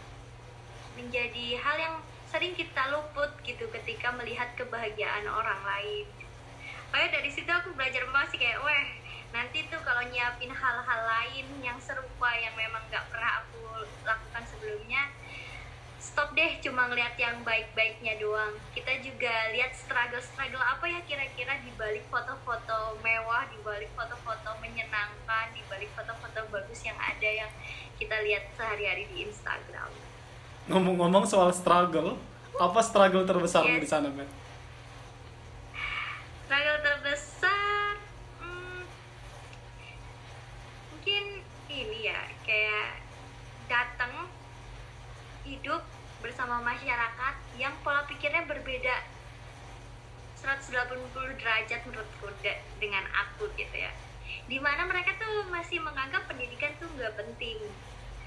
[0.97, 1.97] menjadi hal yang
[2.29, 6.05] sering kita luput gitu ketika melihat kebahagiaan orang lain.
[6.91, 8.85] Makanya dari situ aku belajar masih kayak, weh
[9.33, 15.13] nanti tuh kalau nyiapin hal-hal lain yang serupa yang memang nggak pernah aku lakukan sebelumnya,
[16.17, 18.57] stop deh cuma ngeliat yang baik-baiknya doang.
[18.73, 25.53] Kita juga lihat struggle-struggle apa ya kira-kira di balik foto-foto mewah, di balik foto-foto menyenangkan,
[25.53, 27.53] di balik foto-foto bagus yang ada yang
[28.01, 29.93] kita lihat sehari-hari di Instagram.
[30.73, 32.17] Ngomong-ngomong soal struggle,
[32.57, 33.85] apa struggle terbesarmu Yes.
[33.85, 34.33] di sana, Matt?
[36.49, 37.93] Struggle terbesar,
[38.41, 38.83] hmm,
[40.97, 41.25] mungkin
[41.69, 43.05] ini ya kayak
[43.69, 44.33] datang
[45.45, 45.85] hidup
[46.27, 48.99] bersama masyarakat yang pola pikirnya berbeda.
[50.43, 53.95] 180 derajat menurutku de- dengan aku gitu ya.
[54.51, 57.63] Di mana mereka tuh masih menganggap pendidikan tuh nggak penting.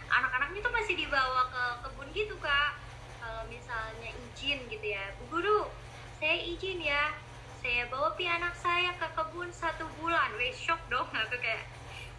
[0.08, 2.80] Anak-anaknya tuh masih dibawa ke kebun gitu kak.
[3.20, 5.12] Kalau misalnya izin gitu ya.
[5.20, 5.68] Bu guru
[6.24, 7.12] saya izin ya.
[7.60, 10.32] Saya bawa pi anak saya ke kebun satu bulan.
[10.40, 11.68] Weh shock dong aku kayak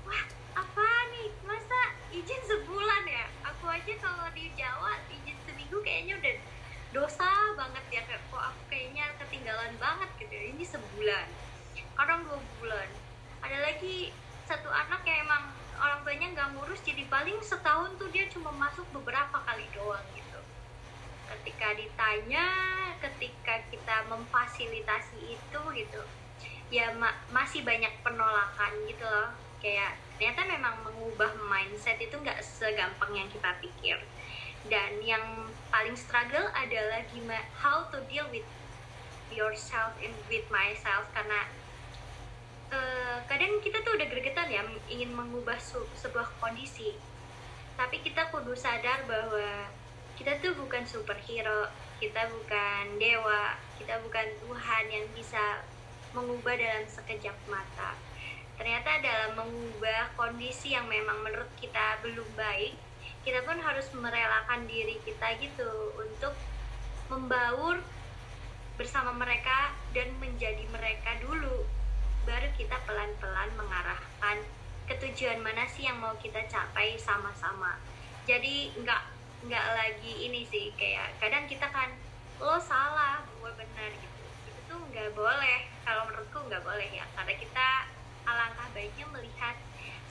[0.05, 0.25] wah
[0.61, 1.29] apa nih?
[1.49, 1.81] Masa
[2.12, 3.25] izin sebulan ya?
[3.49, 5.20] Aku aja kalau di Jawa izin
[5.71, 6.35] seminggu kayaknya udah
[6.91, 10.45] dosa banget ya kayak kok aku kayaknya ketinggalan banget gitu ya.
[10.51, 11.27] Ini sebulan.
[11.95, 12.91] Kadang dua bulan.
[13.39, 14.11] Ada lagi
[14.51, 18.83] satu anak yang emang orang tuanya nggak ngurus jadi paling setahun tuh dia cuma masuk
[18.91, 20.43] beberapa kali doang gitu.
[21.39, 22.47] Ketika ditanya
[22.99, 26.03] ketika kita memfasilitasi itu gitu
[26.75, 29.31] ya ma- masih banyak penolakan gitu loh.
[29.63, 34.03] Kayak ternyata memang mengubah mindset itu nggak segampang yang kita pikir
[34.68, 38.44] dan yang paling struggle adalah gimana how to deal with
[39.33, 41.07] yourself and with myself.
[41.16, 41.49] Karena
[42.75, 45.57] eh, kadang kita tuh udah gregetan ya ingin mengubah
[45.96, 46.99] sebuah kondisi.
[47.79, 49.70] Tapi kita kudu sadar bahwa
[50.20, 55.64] kita tuh bukan superhero kita bukan dewa kita bukan Tuhan yang bisa
[56.12, 57.96] mengubah dalam sekejap mata.
[58.61, 62.77] Ternyata dalam mengubah kondisi yang memang menurut kita belum baik
[63.21, 66.33] kita pun harus merelakan diri kita gitu untuk
[67.13, 67.77] membaur
[68.81, 71.69] bersama mereka dan menjadi mereka dulu.
[72.25, 74.41] Baru kita pelan-pelan mengarahkan
[74.89, 77.77] ke tujuan mana sih yang mau kita capai sama-sama.
[78.25, 79.03] Jadi nggak
[79.45, 81.93] nggak lagi ini sih kayak kadang kita kan
[82.41, 84.25] lo salah gue benar gitu.
[84.49, 85.69] Itu tuh nggak boleh.
[85.85, 87.69] Kalau menurutku nggak boleh ya karena kita
[88.25, 89.57] alangkah baiknya melihat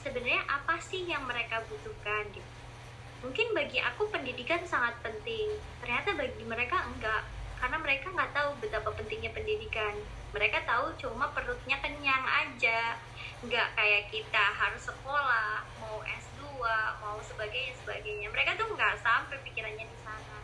[0.06, 2.59] sebenarnya apa sih yang mereka butuhkan gitu
[3.20, 5.60] mungkin bagi aku pendidikan sangat penting.
[5.84, 7.24] Ternyata bagi mereka enggak.
[7.60, 9.96] Karena mereka nggak tahu betapa pentingnya pendidikan.
[10.32, 12.96] Mereka tahu cuma perutnya kenyang aja.
[13.44, 16.44] Nggak kayak kita harus sekolah mau S2
[17.04, 18.28] mau sebagainya sebagainya.
[18.32, 20.40] Mereka tuh nggak sampai pikirannya di sana.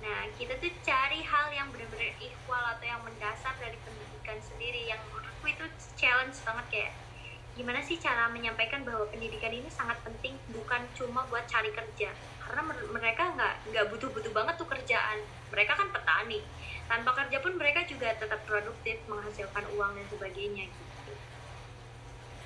[0.00, 4.88] Nah kita tuh cari hal yang benar-benar ikhwal atau yang mendasar dari pendidikan sendiri.
[4.88, 5.64] Yang menurutku itu
[6.00, 6.92] challenge banget kayak
[7.58, 12.62] gimana sih cara menyampaikan bahwa pendidikan ini sangat penting bukan cuma buat cari kerja karena
[12.62, 15.18] mer- mereka nggak nggak butuh-butuh banget tuh kerjaan
[15.50, 16.46] mereka kan petani
[16.86, 20.86] tanpa kerja pun mereka juga tetap produktif menghasilkan uang dan sebagainya gitu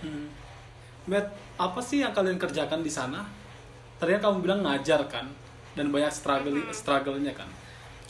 [0.02, 0.26] Hmm.
[1.06, 3.22] Matt, apa sih yang kalian kerjakan di sana?
[4.02, 5.30] Ternyata kamu bilang ngajar kan,
[5.78, 6.74] dan banyak struggle Mhm.
[6.74, 7.46] struggle-nya kan.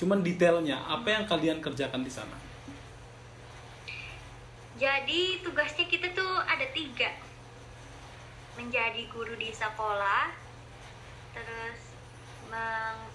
[0.01, 2.33] Cuman detailnya, apa yang kalian kerjakan di sana?
[4.83, 7.07] Jadi tugasnya kita tuh ada tiga.
[8.59, 10.35] Menjadi guru di sekolah
[11.33, 11.81] terus
[12.51, 13.15] meng-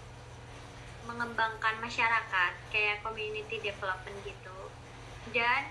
[1.11, 4.59] mengembangkan masyarakat kayak community development gitu
[5.35, 5.67] dan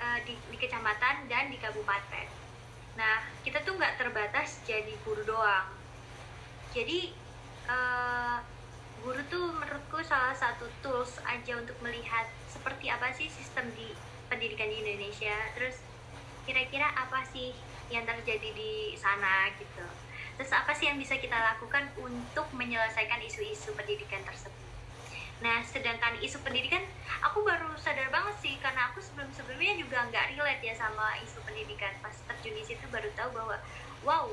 [0.00, 2.26] eh, di, di kecamatan dan di kabupaten.
[2.96, 5.68] Nah kita tuh nggak terbatas jadi guru doang.
[6.72, 7.12] Jadi
[7.68, 8.36] eh,
[9.04, 13.92] guru tuh menurutku salah satu tools aja untuk melihat seperti apa sih sistem di
[14.34, 15.34] pendidikan di Indonesia.
[15.56, 15.76] Terus
[16.44, 17.48] kira-kira apa sih
[17.92, 19.86] yang terjadi di sana gitu?
[20.36, 24.72] Terus apa sih yang bisa kita lakukan untuk menyelesaikan isu-isu pendidikan tersebut?
[25.42, 26.82] Nah sedangkan isu pendidikan
[27.26, 31.98] aku baru sadar banget sih karena aku sebelum-sebelumnya juga nggak relate ya sama isu pendidikan.
[32.04, 33.56] Pas terjun di situ baru tahu bahwa
[34.04, 34.26] wow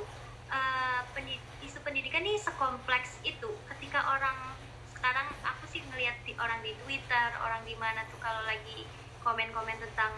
[0.51, 3.63] eh, pendi- isu pendidikan ini sekompleks itu.
[3.69, 8.43] Ketika orang sekarang aku sih ngelihat di orang di Twitter orang di mana tuh kalau
[8.45, 10.13] lagi komen-komen tentang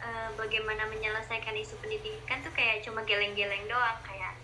[0.00, 4.36] eh, bagaimana menyelesaikan isu pendidikan tuh kayak cuma geleng-geleng doang kayak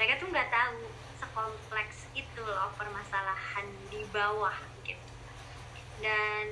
[0.00, 0.88] mereka tuh nggak tahu
[1.20, 5.12] sekompleks itu loh permasalahan di bawah gitu
[6.00, 6.48] dan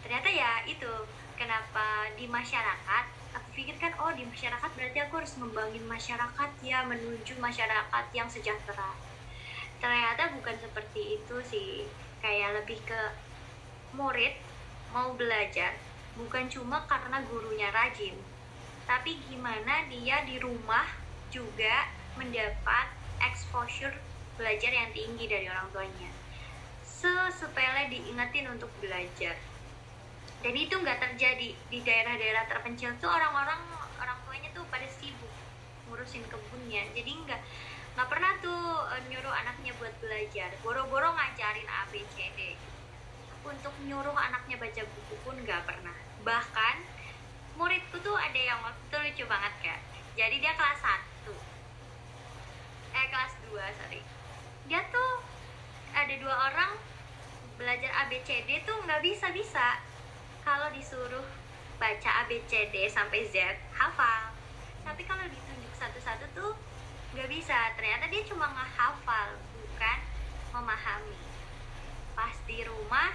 [0.00, 0.88] ternyata ya itu
[1.36, 3.04] kenapa di masyarakat
[3.36, 8.96] aku pikirkan oh di masyarakat berarti aku harus membangun masyarakat ya menuju masyarakat yang sejahtera.
[9.78, 11.86] Ternyata bukan seperti itu sih
[12.18, 13.00] kayak lebih ke
[13.94, 14.34] murid
[14.90, 15.76] mau belajar
[16.18, 18.18] bukan cuma karena gurunya rajin
[18.88, 20.88] tapi gimana dia di rumah
[21.28, 22.88] juga mendapat
[23.20, 23.92] exposure
[24.40, 26.08] belajar yang tinggi dari orang tuanya.
[26.80, 29.36] Sesepele diingetin untuk belajar.
[30.40, 31.52] Dan itu nggak terjadi.
[31.68, 33.60] Di daerah-daerah terpencil tuh orang-orang
[34.00, 35.30] orang tuanya tuh pada sibuk
[35.90, 36.88] ngurusin kebunnya.
[36.96, 37.40] Jadi nggak
[37.92, 40.48] nggak pernah tuh eh, nyuruh anaknya buat belajar.
[40.64, 42.56] Boro-boro ngajarin A B C D.
[43.44, 46.82] Untuk nyuruh anaknya baca buku pun nggak pernah bahkan
[47.58, 49.80] muridku tuh ada yang waktu itu lucu banget kak.
[50.18, 50.98] Jadi dia kelas 1
[52.98, 54.00] eh kelas 2 sorry.
[54.66, 55.22] Dia tuh
[55.94, 56.72] ada dua orang
[57.58, 59.82] belajar ABCD tuh nggak bisa bisa
[60.46, 61.26] kalau disuruh
[61.78, 64.34] baca ABCD sampai Z hafal.
[64.82, 66.52] Tapi kalau ditunjuk satu-satu tuh
[67.14, 67.74] nggak bisa.
[67.74, 69.98] Ternyata dia cuma ngehafal bukan
[70.54, 71.18] memahami.
[72.14, 73.14] Pas di rumah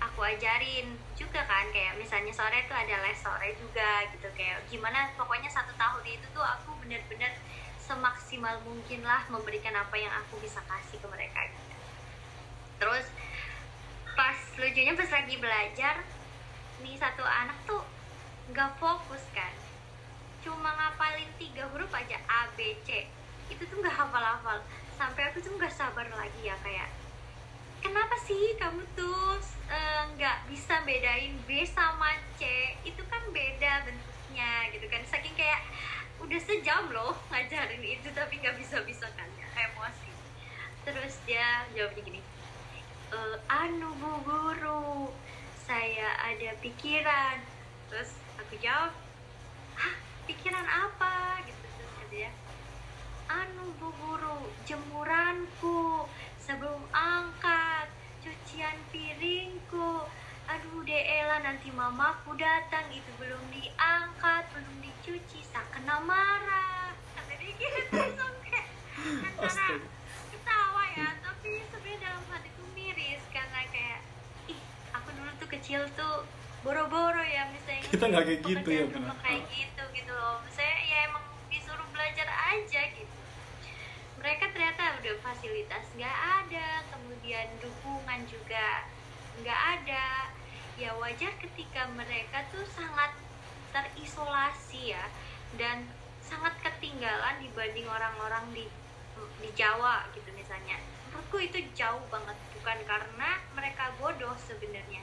[0.00, 5.10] aku ajarin juga kan kayak misalnya sore tuh ada les sore juga gitu kayak gimana
[5.18, 7.34] pokoknya satu tahun itu tuh aku bener-bener
[7.82, 11.74] semaksimal mungkin lah memberikan apa yang aku bisa kasih ke mereka gitu.
[12.78, 13.06] terus
[14.14, 15.94] pas lucunya pas lagi belajar
[16.82, 17.82] nih satu anak tuh
[18.54, 19.52] nggak fokus kan.
[20.40, 23.04] Cuma ngapalin tiga huruf aja A B C.
[23.52, 24.62] Itu tuh nggak hafal-hafal.
[24.96, 26.88] Sampai aku tuh nggak sabar lagi ya kayak
[27.84, 29.38] kenapa sih kamu tuh
[29.70, 32.74] eh, nggak bisa bedain B sama C?
[32.84, 35.02] Itu kan beda bentuknya gitu kan.
[35.06, 35.62] Saking kayak
[36.18, 40.12] udah sejam loh ngajarin itu tapi nggak bisa bisa kan emosi.
[40.86, 42.20] Terus dia jawabnya gini
[43.12, 45.12] "E, anu bu guru
[45.66, 47.38] saya ada pikiran.
[47.90, 48.10] Terus
[48.40, 48.92] aku jawab
[49.78, 49.94] hah
[50.26, 51.42] pikiran apa?
[51.46, 52.30] Gitu terus dia
[53.28, 56.08] anu bu guru jemuranku
[56.48, 57.92] sebelum angkat.
[58.24, 60.08] Cucian piringku.
[60.48, 62.88] Aduh Deela nanti mamaku datang.
[62.88, 65.44] Itu belum diangkat belum dicuci.
[65.52, 66.96] Tak kena marah.
[67.12, 68.64] Kata dia gitu sampai
[69.28, 69.76] antara
[70.32, 71.08] ketawa ya.
[71.20, 74.00] Tapi sebenarnya dalam hatiku miris karena kayak
[74.48, 74.60] ih
[74.96, 76.24] aku dulu tuh kecil tuh
[76.64, 78.98] boro-boro ya misalnya Kita nggak kayak gitu ya, benar.
[79.14, 83.18] rumah kayak gitu gitu loh saya ya emang disuruh belajar aja gitu
[84.18, 88.90] mereka ternyata udah fasilitas nggak ada kemudian dukungan juga
[89.42, 90.30] nggak ada.
[90.78, 93.10] Ya wajar ketika mereka tuh sangat
[93.74, 95.04] terisolasi ya
[95.58, 95.84] dan
[96.22, 98.64] sangat ketinggalan dibanding orang-orang di
[99.42, 100.78] di Jawa gitu misalnya.
[101.10, 105.02] Menurutku itu jauh banget bukan karena mereka bodoh sebenarnya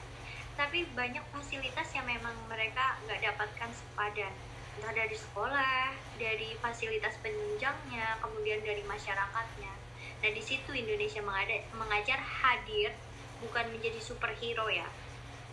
[0.56, 4.32] tapi banyak fasilitas yang memang mereka nggak dapatkan sepadan.
[4.76, 9.72] Entah dari sekolah dari fasilitas penunjangnya kemudian dari masyarakatnya.
[10.24, 11.20] Nah di situ Indonesia
[11.76, 12.96] mengajar hadir
[13.40, 14.86] bukan menjadi superhero ya.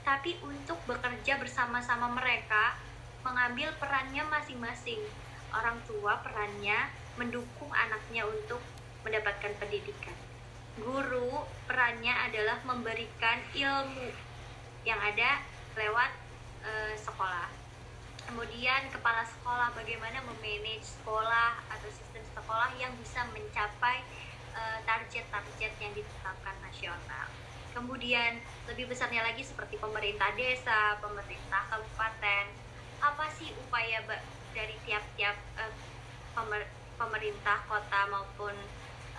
[0.04, 2.76] Tapi untuk bekerja bersama-sama mereka
[3.24, 5.00] mengambil perannya masing-masing.
[5.56, 8.60] Orang tua perannya mendukung anaknya untuk
[9.08, 10.15] mendapatkan pendidikan.
[10.76, 14.10] Guru perannya adalah memberikan ilmu
[14.84, 15.39] yang ada
[15.80, 16.12] lewat
[16.65, 17.48] eh, sekolah.
[18.24, 24.02] Kemudian kepala sekolah bagaimana memanage sekolah atau sistem sekolah yang bisa mencapai
[24.58, 27.43] eh, target-target yang ditetapkan nasional
[27.74, 32.46] kemudian lebih besarnya lagi seperti pemerintah desa pemerintah kabupaten
[33.04, 34.00] apa sih upaya
[34.54, 35.74] dari tiap-tiap eh,
[36.32, 38.56] pemer- pemerintah kota maupun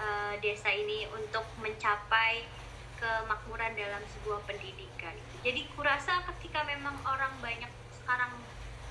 [0.01, 2.47] eh, desa ini untuk mencapai
[2.95, 5.13] kemakmuran dalam sebuah pendidikan.
[5.45, 8.33] Jadi kurasa ketika memang orang banyak sekarang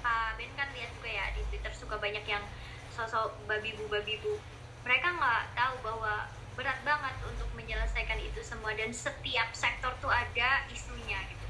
[0.04, 2.43] Pak Ben kan lihat juga ya di Twitter suka banyak yang
[2.91, 4.38] sosok babi bu babi bu.
[4.84, 10.65] Mereka nggak tahu bahwa berat banget untuk menyelesaikan itu semua dan setiap sektor tuh ada
[10.69, 11.43] isunya gitu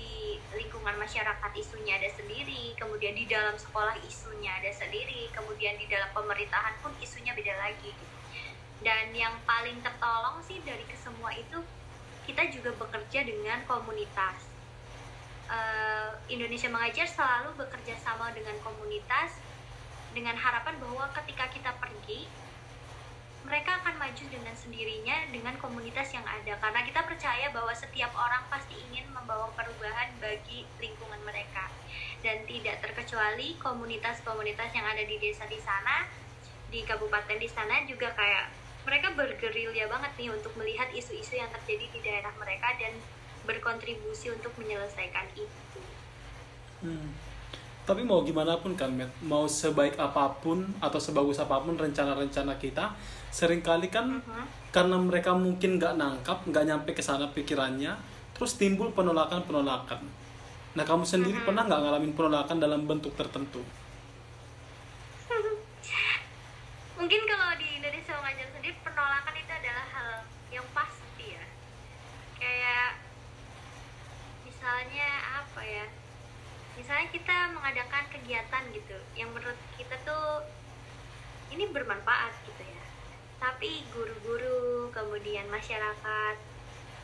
[0.00, 5.86] di lingkungan masyarakat isunya ada sendiri, kemudian di dalam sekolah isunya ada sendiri, kemudian di
[5.90, 7.92] dalam pemerintahan pun isunya beda lagi.
[7.92, 8.16] gitu.
[8.80, 11.60] Dan yang paling tertolong sih dari kesemua itu
[12.24, 14.48] kita juga bekerja dengan komunitas.
[15.50, 19.36] Eh, Indonesia Mengajar selalu bekerja sama dengan komunitas
[20.16, 22.24] dengan harapan bahwa ketika kita pergi
[23.40, 28.44] mereka akan maju dengan sendirinya dengan komunitas yang ada karena kita percaya bahwa setiap orang
[28.52, 31.72] pasti ingin membawa perubahan bagi lingkungan mereka
[32.20, 36.04] dan tidak terkecuali komunitas-komunitas yang ada di desa di sana
[36.70, 41.86] di kabupaten di sana juga kayak mereka bergerilya banget nih untuk melihat isu-isu yang terjadi
[41.90, 42.96] di daerah mereka dan
[43.44, 45.80] berkontribusi untuk menyelesaikan itu.
[46.80, 47.12] Hmm.
[47.84, 48.92] Tapi mau gimana pun kan,
[49.24, 52.94] mau sebaik apa pun atau sebagus apa pun rencana-rencana kita,
[53.30, 54.44] sering kali kan Mhm.
[54.74, 57.94] karena mereka mungkin nggak nangkap, nggak nyampe ke sana pikirannya,
[58.34, 60.02] terus timbul penolakan-penolakan.
[60.70, 61.46] Nah, kamu sendiri Mhm.
[61.46, 63.62] pernah nggak ngalamin penolakan dalam bentuk tertentu?
[66.98, 70.10] Mungkin kalau di Indonesia mengajar sendiri penolakan itu adalah hal
[70.50, 71.44] yang pasti ya.
[72.38, 73.02] Kayak
[74.46, 75.08] misalnya
[75.42, 75.86] apa ya?
[76.78, 80.46] Misalnya kita mengadakan kegiatan gitu yang menurut kita tuh
[81.50, 82.79] ini bermanfaat gitu ya
[83.40, 86.36] tapi guru-guru kemudian masyarakat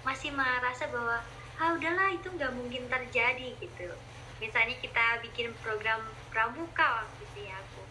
[0.05, 1.25] masih merasa bahwa
[1.57, 3.89] ah udahlah itu nggak mungkin terjadi gitu.
[4.37, 7.83] Misalnya kita bikin program pramuka waktu itu ya aku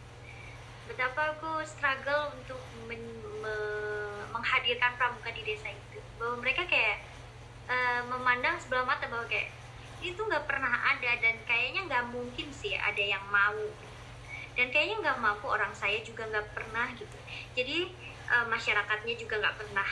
[0.86, 5.98] betapa aku struggle untuk men- me- menghadirkan pramuka di desa itu.
[6.22, 7.02] Bahwa mereka kayak
[7.66, 9.50] eh, memandang sebelah mata bahwa kayak
[10.06, 13.66] itu nggak pernah ada dan kayaknya nggak mungkin sih ada yang mau.
[14.54, 17.18] Dan kayaknya nggak mampu orang saya juga nggak pernah gitu.
[17.58, 17.90] Jadi
[18.26, 19.90] eh, masyarakatnya juga nggak pernah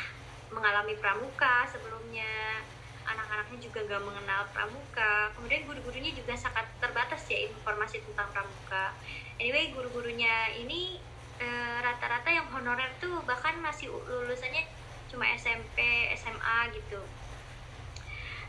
[0.53, 2.61] mengalami pramuka sebelumnya.
[3.03, 5.33] Anak-anaknya juga nggak mengenal pramuka.
[5.35, 8.95] Kemudian guru-gurunya juga sangat terbatas ya informasi tentang pramuka.
[9.41, 11.01] Anyway guru-gurunya ini
[11.41, 14.63] eh, rata-rata yang honorer tuh bahkan masih lulusannya
[15.11, 17.01] cuma SMP SMA gitu.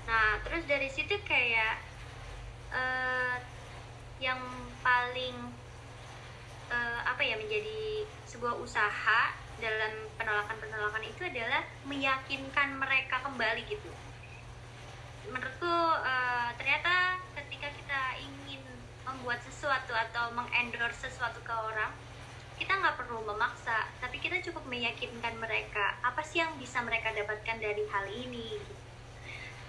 [0.06, 1.82] Nah terus dari situ kayak
[2.72, 3.36] eh,
[4.22, 4.40] yang
[4.80, 5.36] paling
[6.70, 13.88] eh, apa ya menjadi sebuah usaha dalam penolakan-penolakan itu adalah meyakinkan mereka kembali gitu.
[15.32, 18.60] Menurutku eh, ternyata ketika kita ingin
[19.08, 21.92] membuat sesuatu atau mengendorse sesuatu ke orang
[22.54, 27.56] kita nggak perlu memaksa tapi kita cukup meyakinkan mereka apa sih yang bisa mereka dapatkan
[27.56, 28.60] dari hal ini?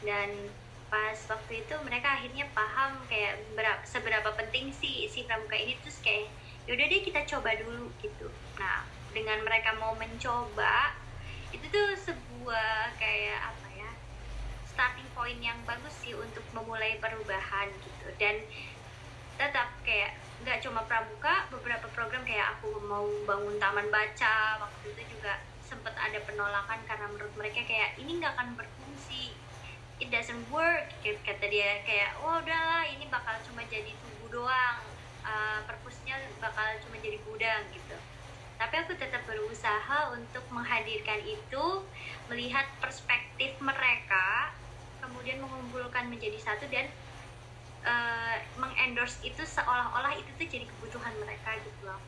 [0.04, 0.52] Dan
[0.92, 5.98] pas waktu itu mereka akhirnya paham kayak berapa, seberapa penting sih si pramuka ini terus
[6.06, 6.30] kayak
[6.70, 8.30] yaudah deh kita coba dulu gitu.
[8.62, 8.86] Nah
[9.16, 10.92] dengan mereka mau mencoba
[11.56, 13.90] itu tuh sebuah kayak apa ya
[14.68, 18.12] starting point yang bagus sih untuk memulai perubahan gitu.
[18.20, 18.44] Dan
[19.40, 25.16] tetap kayak nggak cuma pramuka beberapa program kayak aku mau bangun taman baca waktu itu
[25.16, 29.32] juga sempat ada penolakan karena menurut mereka kayak ini nggak akan berfungsi.
[30.04, 34.84] It doesn't work kata dia kayak oh udahlah ini bakal cuma jadi tugu doang
[35.26, 37.98] Uh, perpusnya bakal cuma jadi gudang gitu
[38.56, 41.66] tapi aku tetap berusaha untuk menghadirkan itu
[42.32, 44.56] melihat perspektif mereka
[45.04, 46.88] kemudian mengumpulkan menjadi satu dan
[47.84, 52.00] uh, mengendorse itu seolah-olah itu tuh jadi kebutuhan mereka gitu loh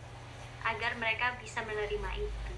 [0.64, 2.54] agar mereka bisa menerima itu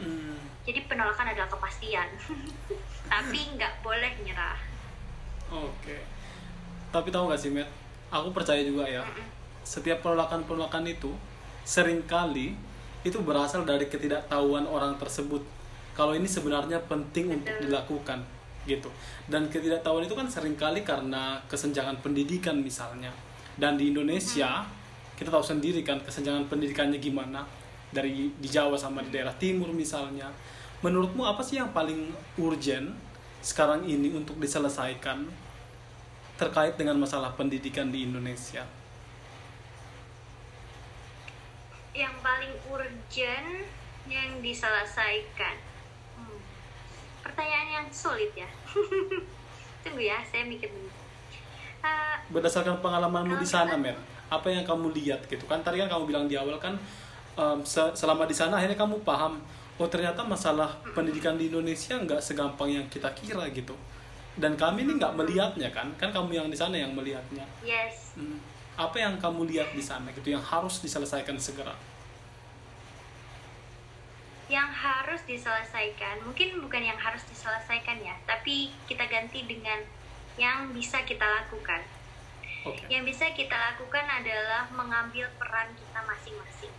[0.00, 2.08] Hmm, jadi penolakan adalah kepastian
[3.12, 4.56] tapi nggak boleh nyerah
[5.50, 5.98] Oke.
[6.94, 7.66] Tapi tahu gak sih, Matt?
[8.10, 9.02] Aku percaya juga ya.
[9.02, 9.26] Mm-mm.
[9.66, 11.10] Setiap penolakan-penolakan itu
[11.66, 12.54] sering kali
[13.00, 15.40] itu berasal dari ketidaktahuan orang tersebut.
[15.96, 18.20] Kalau ini sebenarnya penting untuk dilakukan
[18.68, 18.92] gitu.
[19.24, 23.12] Dan ketidaktahuan itu kan sering kali karena kesenjangan pendidikan misalnya.
[23.56, 24.64] Dan di Indonesia
[25.16, 27.44] kita tahu sendiri kan kesenjangan pendidikannya gimana
[27.92, 30.28] dari di Jawa sama di daerah timur misalnya.
[30.80, 32.08] Menurutmu apa sih yang paling
[32.40, 32.96] urgent
[33.44, 35.28] sekarang ini untuk diselesaikan
[36.40, 38.64] terkait dengan masalah pendidikan di Indonesia?
[42.00, 43.68] Yang paling urgent
[44.06, 45.56] yang diselesaikan
[46.12, 46.40] Hmm.
[47.20, 48.48] pertanyaan yang sulit ya
[49.82, 50.88] tunggu ya saya mikir dulu
[51.80, 53.96] Eh, berdasarkan pengalamanmu di sana, Mer,
[54.28, 55.64] apa yang kamu lihat gitu kan?
[55.64, 56.76] Tadi kan kamu bilang di awal kan
[57.64, 59.40] se- selama di sana akhirnya kamu paham,
[59.76, 63.72] oh ternyata masalah pendidikan di Indonesia nggak segampang yang kita kira gitu.
[64.36, 67.48] Dan kami ini nggak melihatnya kan, kan kamu yang di sana yang melihatnya.
[67.64, 68.36] yes Hmm,
[68.76, 71.72] Apa yang kamu lihat di sana gitu yang harus diselesaikan segera?
[74.50, 76.26] Yang harus diselesaikan.
[76.26, 79.80] Mungkin bukan yang harus diselesaikan ya tapi kita ganti dengan
[80.34, 81.86] yang bisa kita lakukan.
[82.60, 82.92] Oke.
[82.92, 86.74] yang bisa kita lakukan adalah mengambil peran kita masing-masing.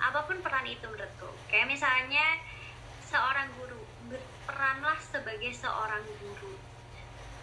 [0.00, 1.28] Apa pun peran itu menurutku.
[1.52, 2.40] Kayak misalnya
[3.04, 6.56] seorang guru berperanlah sebagai seorang guru.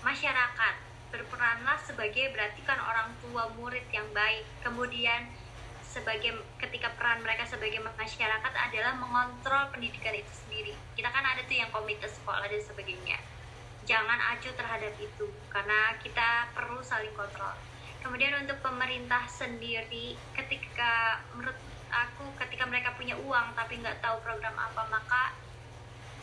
[0.02, 0.76] Masyarakat
[1.14, 4.42] berperanlah sebagai berarti kan orang tua murid yang baik.
[4.66, 5.30] Kemudian
[5.92, 10.74] sebagai ketika peran mereka sebagai masyarakat adalah mengontrol pendidikan itu sendiri.
[10.96, 13.20] Kita kan ada tuh yang komite sekolah dan sebagainya.
[13.84, 17.52] Jangan acuh terhadap itu karena kita perlu saling kontrol.
[18.00, 21.60] Kemudian untuk pemerintah sendiri ketika menurut
[21.92, 25.36] aku ketika mereka punya uang tapi nggak tahu program apa maka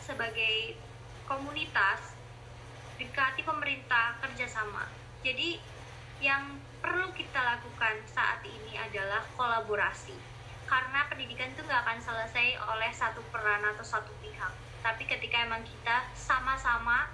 [0.01, 0.73] sebagai
[1.29, 2.17] komunitas
[2.97, 4.89] dekati pemerintah kerjasama.
[5.21, 5.61] Jadi
[6.25, 10.15] yang perlu kita lakukan saat ini adalah kolaborasi.
[10.69, 14.53] Karena pendidikan itu nggak akan selesai oleh satu peran atau satu pihak.
[14.79, 17.09] Tapi ketika emang kita sama-sama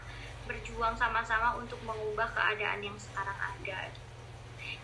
[0.45, 3.89] berjuang sama-sama untuk mengubah keadaan yang sekarang ada.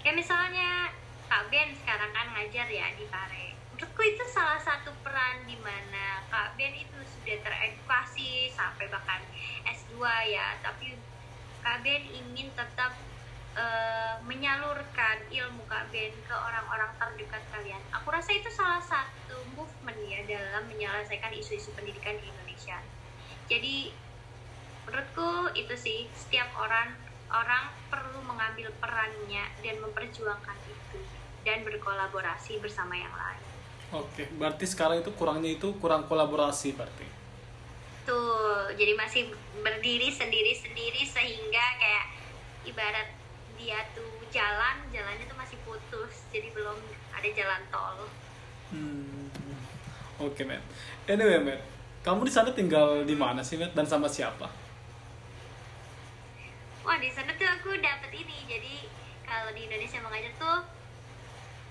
[0.02, 0.90] Kayak misalnya
[1.30, 3.54] Kak Ben sekarang kan ngajar ya di Pare.
[3.72, 9.22] Menurutku itu salah satu peran di mana Kak Ben itu sudah teredukasi sampai bahkan
[9.64, 10.02] S2
[10.34, 10.58] ya.
[10.66, 10.98] Tapi
[11.62, 12.98] Kak Ben ingin tetap
[13.58, 17.82] eh, menyalurkan ilmu Kak Ben ke orang-orang terdekat kalian.
[17.95, 22.78] Aku rasa itu salah satu movement ya dalam menyelesaikan isu-isu pendidikan di Indonesia.
[23.52, 23.91] Jadi
[24.88, 26.91] menurutku itu sih setiap orang
[27.32, 30.99] orang perlu mengambil perannya dan memperjuangkan itu
[31.47, 33.43] dan berkolaborasi bersama yang lain.
[33.91, 37.08] Oke, berarti sekarang itu kurangnya itu kurang kolaborasi berarti.
[38.08, 42.06] Tuh, jadi masih berdiri sendiri-sendiri sehingga kayak
[42.72, 43.08] ibarat
[43.62, 46.82] dia tuh jalan, jalannya tuh masih putus, jadi belum
[47.14, 48.09] ada jalan tol.
[48.74, 49.30] Hmm.
[50.18, 50.66] Oke, Matt.
[51.05, 51.62] Anyway, Matt,
[52.01, 53.78] kamu di sana tinggal di mana sih, Matt?
[53.78, 54.49] Dan sama siapa?
[56.82, 58.89] Wah di sana tuh aku dapet ini, jadi
[59.22, 60.57] kalau di Indonesia mengajar tuh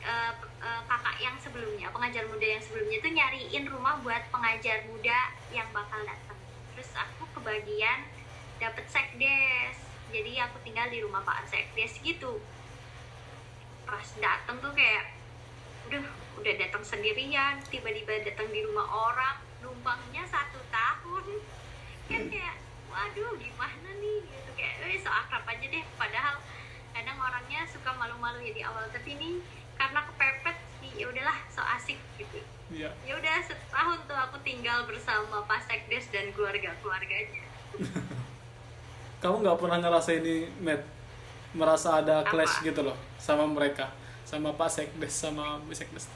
[0.06, 0.32] eh,
[0.62, 5.66] eh, kakak yang sebelumnya, pengajar muda yang sebelumnya tuh nyariin rumah buat pengajar muda yang
[5.74, 6.38] bakal datang.
[6.78, 8.06] Terus aku kebagian
[8.62, 12.42] dapet sekdes, jadi aku tinggal di rumah pak sekdes gitu.
[13.86, 15.14] Pas datang tuh kayak,
[15.90, 16.02] udah
[16.38, 21.26] udah datang sendirian, tiba-tiba datang di rumah orang, numpangnya satu tahun,
[22.06, 22.56] kan kayak,
[22.90, 25.84] waduh gimana nih gitu kayak, eh so akrab aja deh.
[25.98, 26.38] Padahal
[26.90, 29.42] kadang orangnya suka malu-malu ya di awal, tapi ini
[29.78, 32.40] karena kepepet sih ya udahlah so asik gitu
[32.70, 32.94] Iya.
[33.02, 37.42] ya udah setahun tuh aku tinggal bersama Pak Sekdes dan keluarga keluarganya
[39.20, 40.80] Kamu nggak pernah ngerasa ini, Matt?
[41.52, 42.32] Merasa ada Apa?
[42.32, 43.92] clash gitu loh sama mereka,
[44.24, 46.06] sama Pak Sekdes sama Bu Sekdes.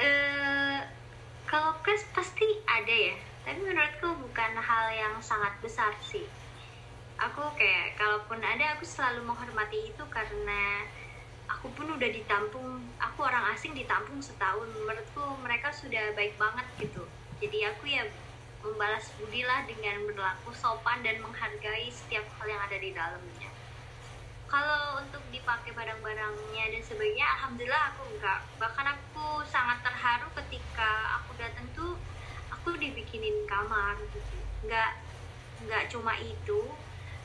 [0.00, 0.80] eh
[1.44, 6.24] kalau class pasti ada ya tapi menurutku bukan hal yang sangat besar sih
[7.20, 10.88] aku kayak kalaupun ada aku selalu menghormati itu karena
[11.52, 17.04] aku pun udah ditampung aku orang asing ditampung setahun menurutku mereka sudah baik banget gitu
[17.44, 18.08] jadi aku ya
[18.60, 23.50] membalas budi lah dengan berlaku sopan dan menghargai setiap hal yang ada di dalamnya.
[24.50, 28.40] Kalau untuk dipakai barang-barangnya dan sebagainya alhamdulillah aku enggak.
[28.58, 31.94] Bahkan aku sangat terharu ketika aku datang tuh
[32.50, 34.36] aku dibikinin kamar gitu.
[34.66, 34.98] Enggak
[35.62, 36.66] enggak cuma itu.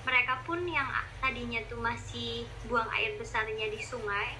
[0.06, 0.86] Mereka pun yang
[1.18, 4.38] tadinya tuh masih buang air besarnya di sungai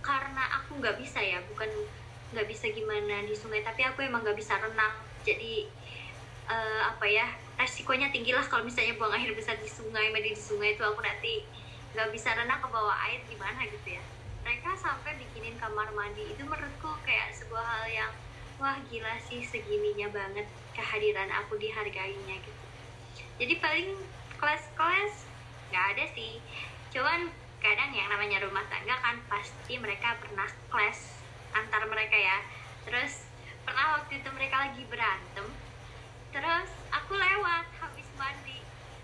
[0.00, 1.68] karena aku nggak bisa ya bukan
[2.30, 4.94] nggak bisa gimana di sungai tapi aku emang nggak bisa renang.
[5.26, 5.66] Jadi
[6.50, 10.40] eh, apa ya resikonya tinggi lah kalau misalnya buang air besar di sungai mandi di
[10.40, 11.44] sungai itu aku nanti
[11.94, 14.02] nggak bisa renang ke bawah air gimana gitu ya.
[14.40, 16.32] Mereka sampai bikinin kamar mandi.
[16.32, 18.12] Itu menurutku kayak sebuah hal yang
[18.56, 22.66] wah gila sih segininya banget kehadiran aku dihargainya gitu.
[23.40, 23.88] Jadi paling
[24.40, 25.28] kelas-kelas
[25.70, 26.40] nggak ada sih.
[26.94, 27.28] Cuman
[27.60, 31.20] kadang yang namanya rumah tangga kan pasti mereka pernah kelas
[31.52, 32.40] antar mereka ya.
[32.88, 33.28] Terus
[33.68, 35.46] pernah waktu itu mereka lagi berantem
[36.30, 38.58] terus aku lewat habis mandi.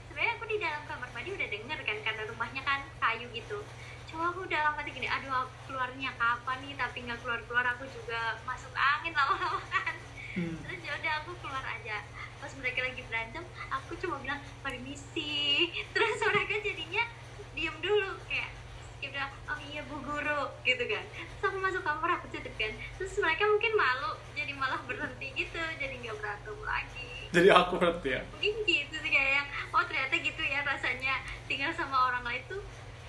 [0.06, 3.58] Sebenarnya aku di dalam kamar mandi udah denger kan karena rumahnya kan kayu gitu.
[4.06, 6.74] Cuma aku dalam hati gini aduh aku keluarnya kapan nih?
[6.78, 9.94] Tapi nggak keluar keluar aku juga masuk angin lama-lama kan.
[10.36, 10.52] Hmm.
[10.68, 12.04] terus ya udah aku keluar aja.
[12.38, 15.66] Pas mereka lagi berantem aku cuma bilang permisi.
[15.96, 17.02] Terus mereka jadinya
[17.56, 18.52] diem dulu kayak
[19.00, 21.04] kayak bilang oh iya bu guru gitu kan.
[21.08, 22.72] Terus aku masuk kamar aku tutup kan.
[23.00, 26.95] Terus mereka mungkin malu jadi malah berhenti gitu jadi nggak berantem lagi
[27.36, 28.20] Jadi akurat ya.
[28.32, 32.62] mungkin gitu sih kayak yang oh ternyata gitu ya rasanya tinggal sama orang lain tuh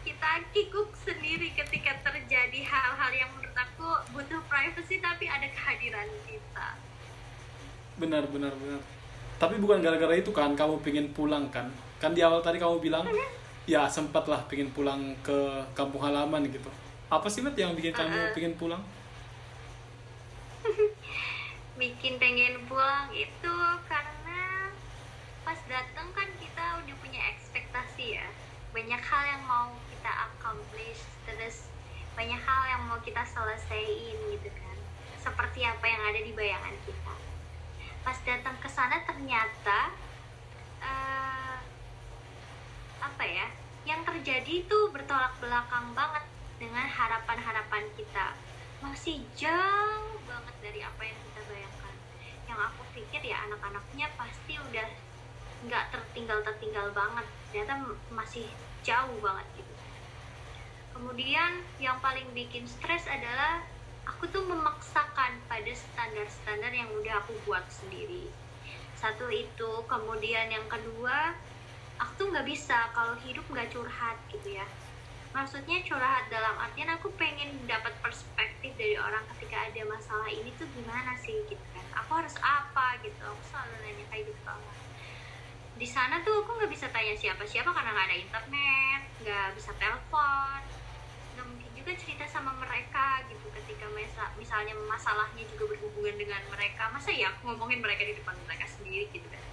[0.03, 6.75] kita kikuk sendiri ketika terjadi hal-hal yang menurut aku butuh privacy tapi ada kehadiran kita
[7.97, 8.81] Benar, benar, benar.
[9.41, 11.65] Tapi bukan gara-gara itu kan kamu pingin pulang kan?
[11.97, 13.09] Kan di awal tadi kamu bilang,
[13.65, 16.69] ya sempat lah pingin pulang ke kampung halaman gitu.
[17.09, 18.33] Apa sih Matt yang bikin kamu Uh-uh.
[18.37, 18.81] pingin pulang?
[21.81, 23.53] bikin pengen pulang itu
[23.89, 24.16] karena
[25.47, 28.27] pas datang kan kita udah punya ekspektasi ya.
[28.75, 31.71] Banyak hal yang mau kita accomplish terus
[32.19, 34.77] banyak hal yang mau kita selesaiin gitu kan.
[35.23, 37.15] Seperti apa yang ada di bayangan kita.
[38.03, 39.95] Pas datang ke sana ternyata
[40.83, 41.59] eh,
[42.99, 43.47] apa ya
[43.87, 46.27] yang terjadi itu bertolak belakang banget
[46.59, 48.35] dengan harapan-harapan kita.
[48.83, 51.95] Masih jauh banget dari apa yang kita bayangkan.
[52.51, 55.06] Yang aku pikir ya anak-anaknya pasti udah
[55.65, 57.25] nggak tertinggal tertinggal banget.
[57.49, 57.73] Ternyata
[58.13, 58.45] masih
[58.85, 59.73] jauh banget gitu.
[60.93, 63.61] Kemudian yang paling bikin stres adalah
[64.07, 68.29] aku tuh memaksakan pada standar-standar yang udah aku buat sendiri.
[68.97, 71.37] Satu itu kemudian yang kedua
[72.01, 74.65] aku tuh nggak bisa kalau hidup nggak curhat gitu ya.
[75.35, 80.65] Maksudnya curhat dalam artian aku pengen dapat perspektif dari orang ketika ada masalah ini tuh
[80.73, 81.85] gimana sih gitu kan.
[82.01, 83.21] Aku harus apa gitu.
[83.21, 84.86] Aku selalu nanya kayak gitu ke orang
[85.77, 90.61] di sana tuh aku nggak bisa tanya siapa-siapa karena nggak ada internet nggak bisa telepon.
[91.33, 96.89] Nggak mungkin juga cerita sama mereka gitu ketika misa- misalnya masalahnya juga berhubungan dengan mereka.
[96.89, 99.43] Masa ya aku ngomongin mereka di depan mereka sendiri gitu kan?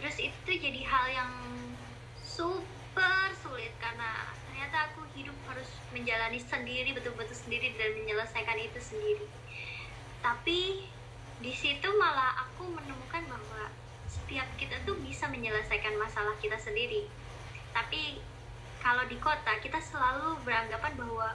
[0.00, 1.32] Terus itu jadi hal yang
[2.18, 9.26] super sulit karena ternyata aku hidup harus menjalani sendiri betul-betul sendiri dan menyelesaikan itu sendiri.
[10.24, 10.60] Tapi
[11.44, 13.62] di situ malah aku menemukan bahwa
[14.14, 17.10] setiap kita tuh bisa menyelesaikan masalah kita sendiri.
[17.74, 18.22] Tapi
[18.78, 21.34] kalau di kota kita selalu beranggapan bahwa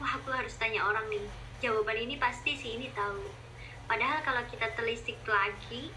[0.00, 1.26] wah aku harus tanya orang nih.
[1.60, 3.20] Jawaban ini pasti si ini tahu.
[3.86, 5.92] Padahal kalau kita telisik lagi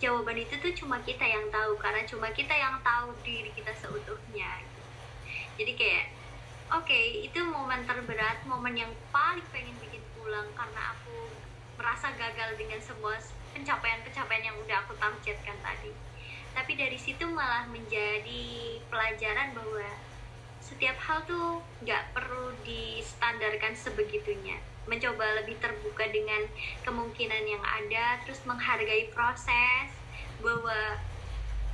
[0.00, 4.64] jawaban itu tuh cuma kita yang tahu karena cuma kita yang tahu diri kita seutuhnya.
[5.60, 6.06] Jadi kayak
[6.72, 11.16] oke itu momen terberat momen yang paling pengen bikin pulang karena aku
[11.76, 13.20] merasa gagal dengan semua
[13.60, 15.92] pencapaian-pencapaian yang udah aku targetkan tadi.
[16.56, 19.86] Tapi dari situ malah menjadi pelajaran bahwa
[20.64, 24.56] setiap hal tuh nggak perlu distandarkan sebegitunya.
[24.88, 26.48] Mencoba lebih terbuka dengan
[26.88, 29.92] kemungkinan yang ada terus menghargai proses
[30.40, 30.96] bahwa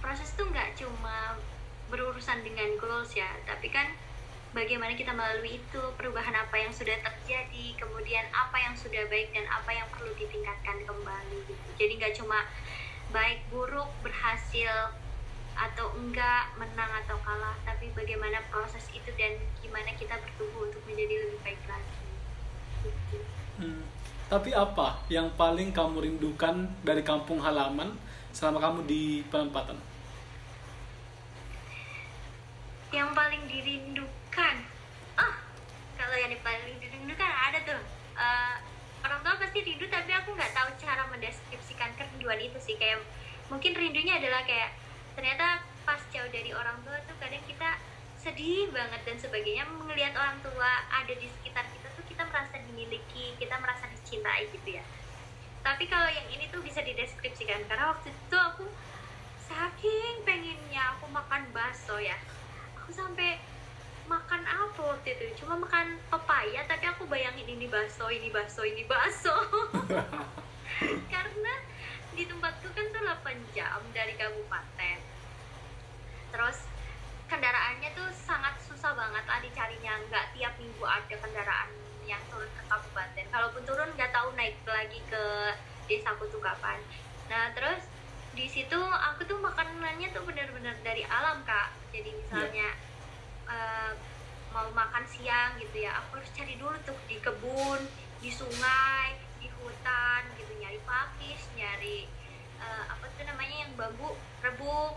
[0.02, 1.38] proses tuh nggak cuma
[1.86, 3.86] berurusan dengan goals ya tapi kan
[4.56, 9.44] bagaimana kita melalui itu perubahan apa yang sudah terjadi kemudian apa yang sudah baik dan
[9.52, 12.40] apa yang perlu ditingkatkan kembali gitu jadi nggak cuma
[13.12, 14.96] baik buruk berhasil
[15.52, 21.28] atau enggak menang atau kalah tapi bagaimana proses itu dan gimana kita bertumbuh untuk menjadi
[21.28, 22.08] lebih baik lagi
[22.84, 23.18] gitu.
[23.60, 23.84] Hmm.
[24.26, 27.94] Tapi apa yang paling kamu rindukan dari kampung halaman
[28.36, 29.02] selama kamu di
[29.32, 29.78] penempatan?
[32.94, 34.25] yang paling dirindukan
[35.16, 35.34] ah
[35.96, 37.82] kalau yang paling dirindukan ada tuh.
[38.16, 38.56] Eh,
[39.04, 42.76] orang tua pasti rindu tapi aku nggak tahu cara mendeskripsikan kerinduan itu sih.
[42.76, 43.00] Kayak
[43.48, 44.76] mungkin rindunya adalah kayak
[45.16, 47.80] ternyata pas jauh dari orang tua tuh kadang kita
[48.20, 49.64] sedih banget dan sebagainya.
[49.88, 54.76] Melihat orang tua ada di sekitar kita tuh kita merasa dimiliki kita merasa dicintai gitu
[54.76, 54.84] ya.
[55.64, 58.70] Tapi kalau yang ini tuh bisa dideskripsikan karena waktu itu aku
[59.46, 62.18] saking pengennya aku makan bakso ya.
[62.82, 63.38] Aku sampai
[64.06, 65.42] makan apa waktu itu?
[65.42, 69.34] Cuma makan pepaya tapi aku bayangin ini bakso ini bakso ini bakso.
[71.12, 71.54] Karena
[72.14, 74.98] di tempatku kan tuh 8 jam dari kabupaten.
[76.30, 76.58] Terus
[77.26, 79.92] kendaraannya tuh sangat susah banget lah dicarinya.
[80.06, 81.70] Nggak tiap minggu ada kendaraan
[82.06, 83.24] yang turun ke kabupaten.
[83.34, 85.24] Kalaupun turun nggak tahu naik lagi ke
[85.90, 86.78] desaku tuh kapan.
[87.26, 87.82] Nah terus
[88.38, 91.74] di situ aku tuh makanannya tuh benar-benar dari alam kak.
[91.90, 92.70] Jadi misalnya
[93.50, 93.92] eh,
[94.54, 97.80] mau makan siang gitu ya aku harus cari dulu tuh di kebun
[98.24, 102.08] di sungai di hutan gitu nyari pakis nyari
[102.60, 104.96] eh, apa tuh namanya yang bambu rebung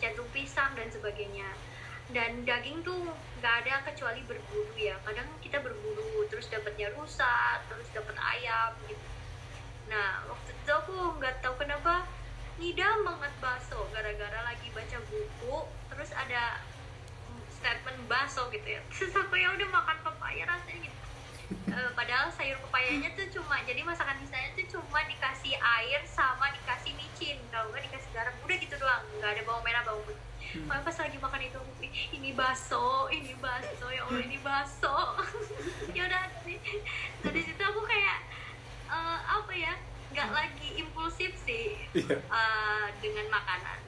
[0.00, 1.46] jantung pisang dan sebagainya.
[2.10, 7.86] Dan daging tuh nggak ada kecuali berburu ya kadang kita berburu terus dapatnya rusa terus
[7.94, 9.06] dapat ayam gitu.
[9.86, 12.02] Nah waktu itu aku nggak tahu kenapa
[12.58, 15.56] ngidam banget bakso gara-gara lagi baca buku
[15.94, 16.58] terus ada
[17.60, 18.80] statement bakso gitu ya.
[18.88, 20.98] Terus aku ya udah makan pepaya rasanya gitu.
[21.66, 26.48] Eh, padahal sayur pepayanya tuh cuma jadi masakan di sana tuh cuma dikasih air sama
[26.50, 27.36] dikasih micin.
[27.48, 29.02] Kalau nggak dikasih garam udah gitu doang.
[29.18, 30.24] Nggak ada bawang merah bawang putih.
[30.66, 34.94] Makanya pas lagi makan itu aku "Ih, ini bakso ini bakso ya allah ini bakso.
[35.96, 36.54] Ya udah dari
[37.20, 38.18] dari situ aku kayak
[38.88, 39.74] eh, apa ya
[40.10, 42.18] nggak lagi impulsif sih Iya.
[42.18, 43.78] eh, dengan makanan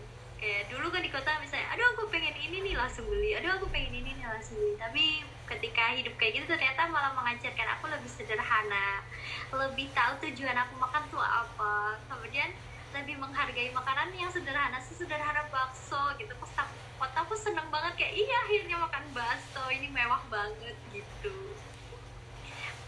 [0.43, 3.71] kayak dulu kan di kota misalnya aduh aku pengen ini nih langsung beli aduh aku
[3.71, 8.11] pengen ini nih langsung beli tapi ketika hidup kayak gitu ternyata malah mengajarkan aku lebih
[8.11, 9.07] sederhana
[9.55, 12.51] lebih tahu tujuan aku makan tuh apa kemudian
[12.91, 18.15] lebih menghargai makanan yang sederhana sesederhana bakso gitu pas aku kota aku seneng banget kayak
[18.19, 21.55] iya akhirnya makan bakso ini mewah banget gitu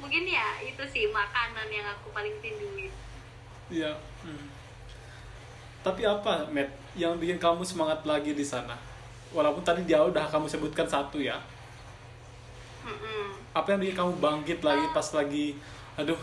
[0.02, 2.90] mungkin ya itu sih makanan yang aku paling rinduin
[3.72, 3.96] Iya.
[4.20, 4.63] Hmm.
[5.84, 8.72] Tapi apa, Matt, yang bikin kamu semangat lagi di sana?
[9.36, 11.36] Walaupun tadi dia udah kamu sebutkan satu ya.
[12.88, 13.36] Mm-mm.
[13.52, 15.60] Apa yang bikin kamu bangkit lagi pas lagi,
[16.00, 16.16] aduh,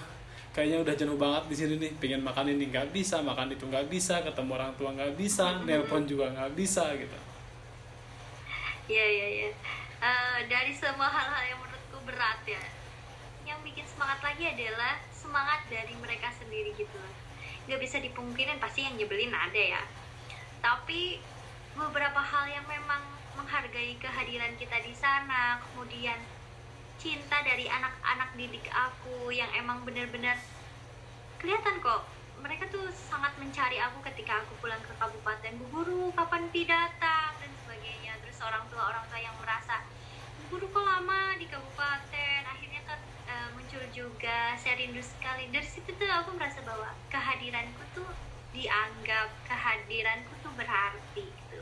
[0.49, 3.85] kayaknya udah jenuh banget di sini nih, pengen makan ini nggak bisa, makan itu nggak
[3.85, 7.17] bisa, ketemu orang tua nggak bisa, nelpon juga nggak bisa gitu.
[8.89, 9.49] Iya iya iya.
[10.01, 12.65] Eh, dari semua hal-hal yang menurutku berat ya,
[13.45, 17.13] yang bikin semangat lagi adalah semangat dari mereka sendiri gitu loh.
[17.69, 19.81] Gak bisa dipungkirin pasti yang nyebelin ada ya.
[20.61, 21.21] Tapi
[21.77, 23.01] beberapa hal yang memang
[23.37, 26.19] menghargai kehadiran kita di sana, kemudian
[27.01, 30.37] cinta dari anak-anak didik aku yang emang bener-bener
[31.41, 32.05] kelihatan kok
[32.45, 37.33] mereka tuh sangat mencari aku ketika aku pulang ke kabupaten Bu Guru kapan Pi datang
[37.41, 39.81] dan sebagainya terus orang tua orang tua yang merasa
[40.37, 43.01] Bu Guru kok lama di kabupaten akhirnya kan
[43.31, 48.07] eh, muncul juga saya rindu sekali dari situ tuh aku merasa bahwa kehadiranku tuh
[48.51, 51.61] dianggap kehadiranku tuh berarti gitu.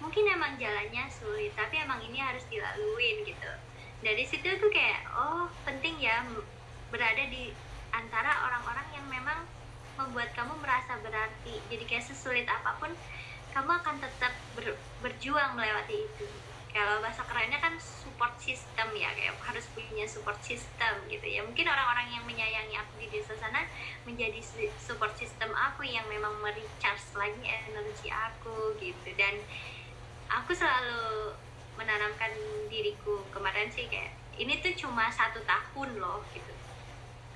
[0.00, 3.52] Mungkin emang jalannya sulit tapi emang ini harus dilaluin gitu.
[4.00, 6.24] Dari situ tuh kayak oh penting ya
[6.88, 7.52] berada di
[7.92, 9.44] antara orang-orang yang memang
[10.00, 11.60] membuat kamu merasa berarti.
[11.68, 12.88] Jadi kayak sesulit apa pun
[13.52, 16.28] kamu akan tetap ber- berjuang melewati itu
[16.70, 21.42] kalau bahasa kerennya kan support system ya kayak harus punya support system gitu ya.
[21.42, 23.60] Mungkin orang-orang yang menyayangi aku di desa sana
[24.06, 29.08] menjadi su- support system aku yang memang merecharge lagi energi aku gitu.
[29.18, 29.42] Dan
[30.30, 31.34] aku selalu
[31.78, 32.32] menanamkan
[32.70, 34.12] diriku kemarin sih kayak
[34.42, 36.54] ini tuh cuma satu tahun loh gitu.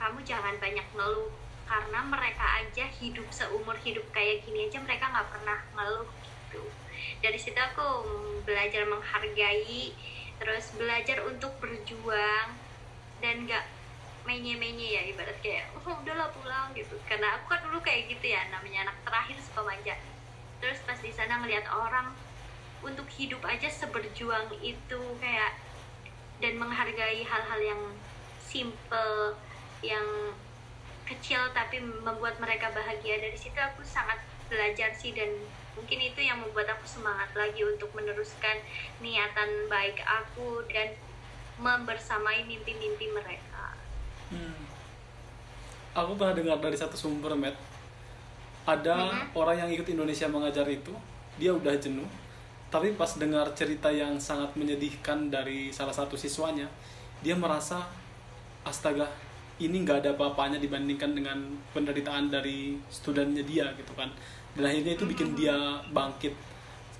[0.00, 1.32] Kamu jangan banyak ngeluh
[1.64, 6.62] karena mereka aja hidup seumur hidup kayak gini aja mereka nggak pernah ngeluh gitu
[7.20, 8.06] dari situ aku
[8.44, 9.94] belajar menghargai
[10.38, 12.48] terus belajar untuk berjuang
[13.22, 13.64] dan nggak
[14.24, 16.96] menye-menye ya ibarat kayak oh udahlah pulang gitu.
[17.04, 19.94] Karena aku kan dulu kayak gitu ya namanya anak terakhir suka manja.
[20.58, 22.12] Terus pas di sana ngelihat orang
[22.84, 25.56] untuk hidup aja seberjuang itu kayak
[26.40, 27.82] dan menghargai hal-hal yang
[28.40, 29.36] simple
[29.84, 30.32] yang
[31.04, 33.20] kecil tapi membuat mereka bahagia.
[33.20, 35.28] Dari situ aku sangat belajar sih dan
[35.74, 38.62] mungkin itu yang membuat aku semangat lagi untuk meneruskan
[39.02, 40.94] niatan baik aku dan
[41.58, 43.74] membersamai mimpi-mimpi mereka
[44.34, 44.66] Hmm.
[45.94, 47.54] Aku pernah dengar dari satu sumber, Matt.
[48.66, 49.36] Ada Mhm.
[49.36, 50.90] orang yang ikut Indonesia mengajar itu,
[51.38, 52.08] dia udah jenuh.
[52.72, 56.66] Tapi pas dengar cerita yang sangat menyedihkan dari salah satu siswanya,
[57.22, 57.86] dia merasa
[58.66, 59.06] astaga,
[59.62, 61.38] ini nggak ada apa-apanya dibandingkan dengan
[61.70, 64.10] penderitaan dari studennya dia gitu kan.
[64.54, 65.54] Dan akhirnya itu bikin dia
[65.90, 66.34] bangkit.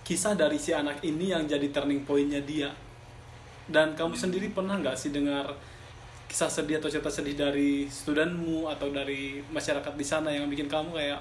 [0.05, 2.71] Kisah dari si anak ini yang jadi turning pointnya dia.
[3.65, 5.55] Dan kamu sendiri pernah nggak sih dengar
[6.29, 10.91] kisah sedih atau cerita sedih dari studenmu atau dari masyarakat di sana yang bikin kamu
[10.93, 11.21] kayak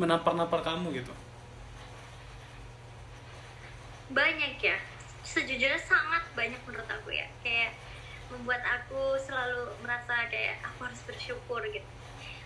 [0.00, 1.12] menampar-nampar kamu gitu?
[4.12, 4.76] banyak ya
[5.24, 7.72] sejujurnya sangat banyak menurut aku ya kayak
[8.28, 11.88] membuat aku selalu merasa kayak aku harus bersyukur gitu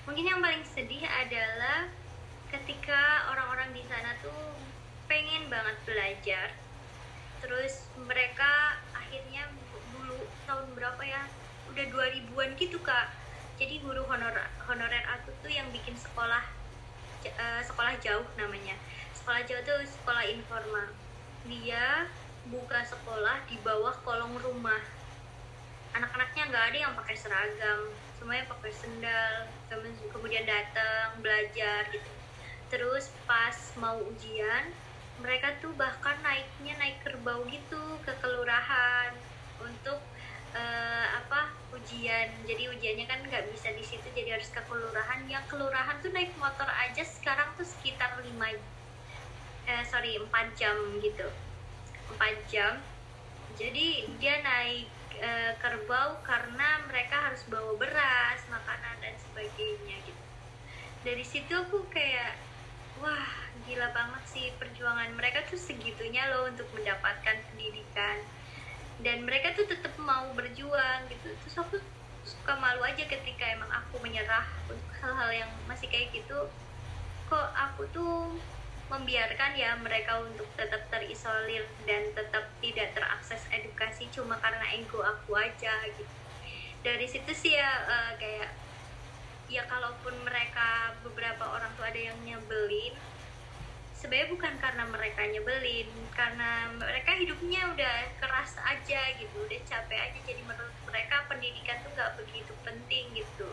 [0.07, 1.91] mungkin yang paling sedih adalah
[2.51, 4.55] ketika orang-orang di sana tuh
[5.11, 6.49] pengen banget belajar
[7.43, 9.47] terus mereka akhirnya
[9.95, 11.23] dulu tahun berapa ya?
[11.71, 13.13] Udah 2000-an gitu kak.
[13.57, 14.37] Jadi guru honor
[14.69, 16.45] honorer aku tuh yang bikin sekolah
[17.25, 18.75] eh, sekolah jauh namanya.
[19.15, 20.91] Sekolah jauh tuh sekolah informal.
[21.47, 22.07] Dia
[22.51, 24.81] buka sekolah di bawah kolong rumah.
[25.97, 27.81] Anak-anaknya nggak ada yang pakai seragam
[28.17, 29.45] semuanya pakai sendal
[30.11, 32.16] kemudian datang belajar gitu
[32.69, 34.67] terus pas mau ujian
[35.21, 39.17] mereka tuh bahkan naiknya naik kerbau gitu ke kelurahan
[39.65, 40.01] untuk
[40.53, 42.29] eh, apa ujian.
[42.45, 45.25] Jadi ujiannya kan nggak bisa di situ jadi harus ke kelurahan.
[45.29, 48.29] Yang kelurahan tuh naik motor aja sekarang tuh sekitar 5
[49.67, 51.29] eh sorry 4 jam gitu.
[52.13, 52.77] 4 jam.
[53.57, 60.23] Jadi dia naik eh, kerbau karena mereka harus bawa beras makanan dan sebagainya gitu.
[61.09, 62.46] Dari situ aku kayak
[63.03, 63.29] wah
[63.67, 68.19] gila banget sih perjuangan mereka tuh segitunya loh untuk mendapatkan pendidikan.
[69.03, 71.29] Dan mereka tuh tetap mau berjuang gitu.
[71.45, 71.77] Terus aku
[72.25, 76.49] suka malu aja ketika emang aku menyerah untuk hal-hal yang masih kayak gitu.
[77.29, 78.39] Kok aku tuh
[78.87, 85.35] membiarkan ya mereka untuk tetap terisolir dan tetap tidak terakses edukasi cuma karena ego aku
[85.35, 86.15] aja gitu.
[86.87, 88.49] Dari situ sih ya eh, kayak
[89.47, 92.95] ya kalaupun mereka beberapa orang tuh ada yang nyebelin
[93.97, 100.19] sebenarnya bukan karena mereka nyebelin karena mereka hidupnya udah keras aja gitu udah capek aja.
[100.23, 103.49] Jadi menurut mereka pendidikan tuh nggak begitu penting gitu.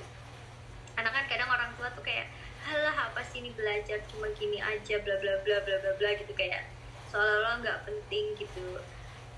[0.93, 2.29] Karena kan kadang orang tua tuh kayak
[2.69, 6.31] halah apa sih ini belajar cuma gini aja bla bla bla bla bla bla gitu
[6.35, 6.67] kayak
[7.09, 8.83] seolah-olah nggak penting gitu.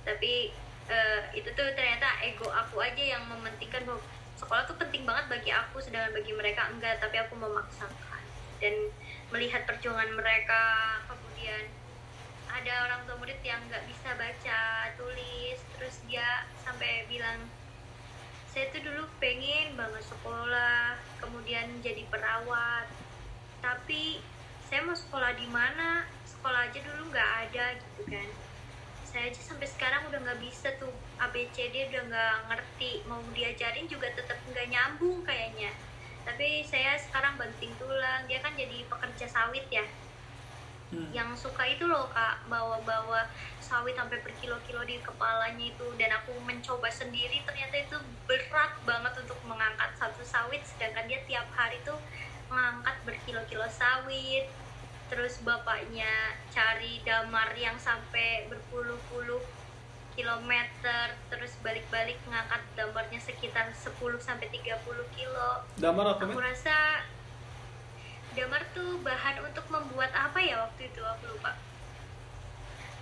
[0.04, 0.52] Tapi
[0.90, 4.02] eh, itu tuh ternyata ego aku aja yang mementingkan bahwa
[4.36, 8.24] sekolah tuh penting banget bagi aku sedangkan bagi mereka enggak tapi aku memaksakan.
[8.60, 8.92] Dan
[9.32, 10.64] melihat perjuangan mereka
[11.08, 11.66] kemudian
[12.48, 14.62] ada orang tua murid yang nggak bisa baca
[14.96, 17.44] tulis terus dia sampai bilang
[18.48, 22.88] saya tuh dulu pengen banget sekolah kemudian jadi perawat
[23.60, 24.24] tapi
[24.66, 26.06] saya mau sekolah di mana?
[26.26, 28.30] Sekolah aja dulu nggak ada gitu kan.
[29.06, 34.12] Saya aja sampai sekarang udah nggak bisa tuh ABCD udah nggak ngerti mau diajarin juga
[34.12, 35.72] tetap nggak nyambung kayaknya.
[36.26, 39.86] Tapi saya sekarang banting tulang dia kan jadi pekerja sawit ya.
[40.94, 41.10] Hmm.
[41.10, 43.26] yang suka itu loh kak bawa-bawa
[43.58, 45.88] sawit sampai berkilo-kilo di kepalanya itu.
[45.98, 47.98] Dan aku mencoba sendiri ternyata itu
[48.30, 50.62] berat banget untuk mengangkat satu sawit.
[50.62, 51.98] Sedangkan dia tiap hari tuh
[52.54, 54.46] mengangkat berkilo-kilo sawit.
[55.10, 59.42] Terus bapaknya cari damar yang sampai berpuluh-puluh
[60.16, 63.92] kilometer terus balik-balik ngangkat damarnya sekitar 10
[64.24, 64.80] sampai 30
[65.12, 65.52] kilo.
[65.76, 67.04] Damar apa, aku rasa
[68.32, 71.04] damar tuh bahan untuk membuat apa ya waktu itu?
[71.04, 71.60] Aku lupa.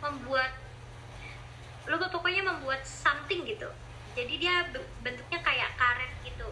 [0.02, 0.52] Membuat
[1.86, 3.70] lupa pokoknya membuat something gitu.
[4.18, 6.50] Jadi dia be- bentuknya kayak karet gitu.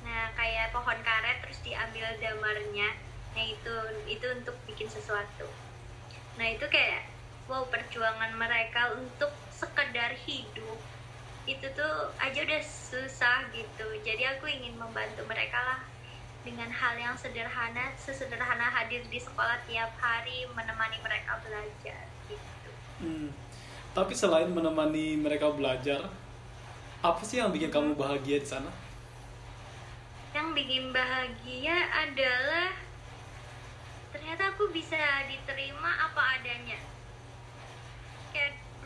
[0.00, 2.96] Nah kayak pohon karet terus diambil damarnya
[3.30, 3.74] nah itu
[4.10, 5.46] itu untuk bikin sesuatu.
[6.34, 7.19] Nah itu kayak
[7.50, 10.78] wow perjuangan mereka untuk sekedar hidup.
[11.50, 13.86] Itu tuh aja udah susah gitu.
[14.06, 15.80] Jadi aku ingin membantu mereka lah
[16.46, 22.70] dengan hal yang sederhana sesederhana hadir di sekolah tiap hari menemani mereka belajar gitu.
[23.02, 23.28] Hmm.
[23.90, 26.06] Tapi selain menemani mereka belajar,
[27.02, 28.70] apa sih yang bikin kamu bahagia di sana?
[30.30, 32.70] yang bikin bahagia adalah
[34.14, 36.78] ternyata aku bisa diterima apa adanya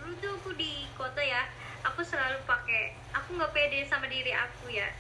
[0.05, 1.49] dulu tuh aku di kota ya
[1.81, 4.93] aku selalu pakai aku nggak pede sama diri aku ya.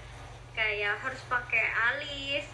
[0.56, 1.60] Kayak harus pakai
[1.92, 2.48] alis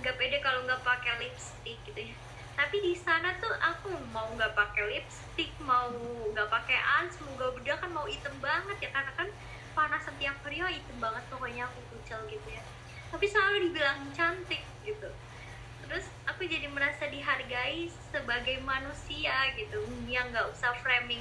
[0.00, 2.16] nggak pede kalau nggak pakai lipstick gitu ya.
[2.56, 5.92] Tapi di sana tuh aku mau nggak pakai lipstick mau
[6.32, 8.90] nggak pakai alis mau nggak bedak kan mau item banget ya.
[8.96, 9.28] Karena kan
[9.76, 12.64] panas setiap hari ya item banget pokoknya aku kucel gitu ya.
[13.12, 15.12] Tapi selalu dibilang cantik gitu.
[15.84, 21.20] Terus aku jadi merasa dihargai sebagai manusia gitu yang nggak usah framing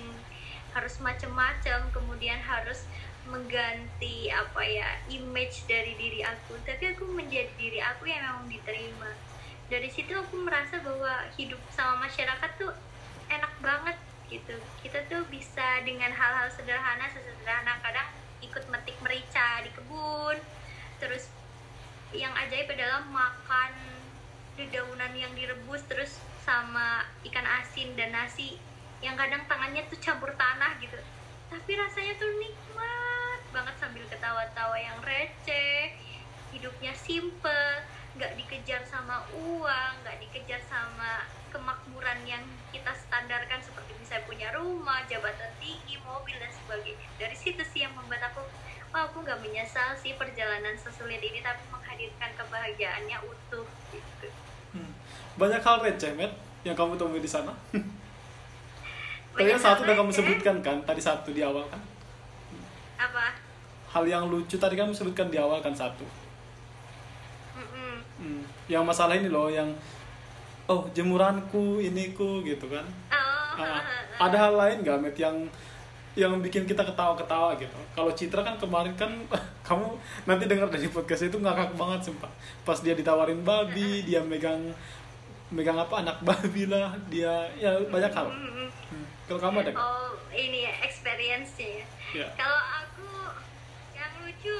[0.72, 2.88] harus macem-macem kemudian harus
[3.28, 6.57] mengganti apa ya image dari diri aku.
[6.65, 9.11] Tapi aku menjadi diri aku yang memang diterima.
[9.72, 12.74] Dari situ aku merasa bahwa hidup sama masyarakat tuh
[13.32, 13.97] enak banget
[14.28, 14.55] gitu.
[14.84, 17.80] Kita tuh bisa dengan hal-hal sederhana sesederhana.
[17.80, 18.09] Kadang
[18.41, 20.38] ikut metik merica di kebun
[21.01, 21.30] terus
[22.13, 23.72] yang ajaib adalah makan
[24.59, 28.59] dedaunan yang direbus terus sama ikan asin dan nasi
[29.01, 30.97] yang kadang tangannya tuh campur tanah gitu
[31.49, 35.91] tapi rasanya tuh nikmat banget sambil ketawa-tawa yang receh
[36.55, 37.65] hidupnya simple
[38.15, 45.03] nggak dikejar sama uang nggak dikejar sama kemakmuran yang kita standarkan seperti misalnya punya rumah
[45.11, 48.43] jabatan tinggi mobil dan sebagainya dari situ sih yang membuat aku
[48.91, 54.29] wah aku nggak menyesal sih perjalanan sesulit ini tapi menghadirkan kebahagiaannya utuh gitu
[54.71, 54.91] Hmm.
[55.35, 56.31] Banyak hal receh, Met,
[56.63, 57.51] yang kamu temui di sana.
[59.32, 60.19] Banyak yang satu udah kamu receh.
[60.19, 61.82] sebutkan kan, tadi satu di awal kan.
[62.99, 63.34] apa
[63.91, 66.03] Hal yang lucu tadi kamu sebutkan di awal kan satu.
[67.55, 67.95] Mm-mm.
[68.19, 68.43] Hmm.
[68.67, 69.67] Yang masalah ini loh, yang
[70.67, 72.86] oh jemuranku, iniku gitu kan.
[73.11, 73.19] oh
[73.51, 73.84] Ah,
[74.15, 75.36] ada hal lain gak, Met, yang
[76.11, 77.79] yang bikin kita ketawa-ketawa gitu.
[77.95, 79.11] Kalau Citra kan kemarin kan
[79.67, 79.95] kamu
[80.27, 82.32] nanti dengar dari podcast itu ngakak banget sumpah.
[82.67, 84.59] Pas dia ditawarin babi, dia megang
[85.51, 88.27] megang apa anak babi lah, dia ya banyak hal.
[89.32, 91.86] Kalau kamu ada oh ini ya experience-nya ya.
[92.11, 92.27] Ya.
[92.36, 93.07] kalau aku
[93.95, 94.57] yang lucu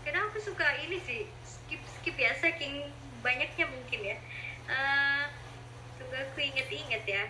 [0.00, 2.88] kadang aku suka ini sih skip skip ya saking
[3.20, 4.16] banyaknya mungkin ya.
[6.00, 7.24] Suka aku inget-inget ya.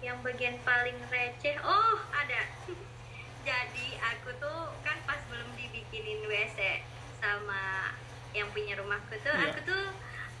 [0.00, 2.48] Yang bagian paling receh oh ada.
[3.48, 6.80] Jadi aku tuh kan pas belum dibikinin WC
[7.20, 7.92] sama
[8.32, 9.52] yang punya rumahku tuh Iya.
[9.52, 9.84] aku tuh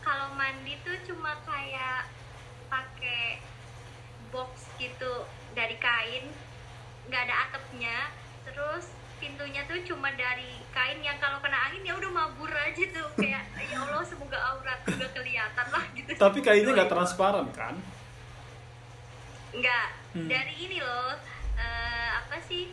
[0.00, 2.08] kalau mandi tuh cuma kayak
[2.66, 3.44] pakai
[4.34, 5.22] box gitu
[5.54, 6.26] dari kain
[7.06, 8.10] nggak ada atapnya
[8.42, 13.08] terus pintunya tuh cuma dari kain yang kalau kena angin ya udah mabur aja tuh
[13.14, 17.78] kayak ya Allah semoga aurat juga kelihatan lah gitu Tapi kayaknya nggak transparan kan?
[19.52, 20.26] nggak Hmm.
[20.26, 21.14] dari ini loh
[21.56, 22.70] eh, apa sih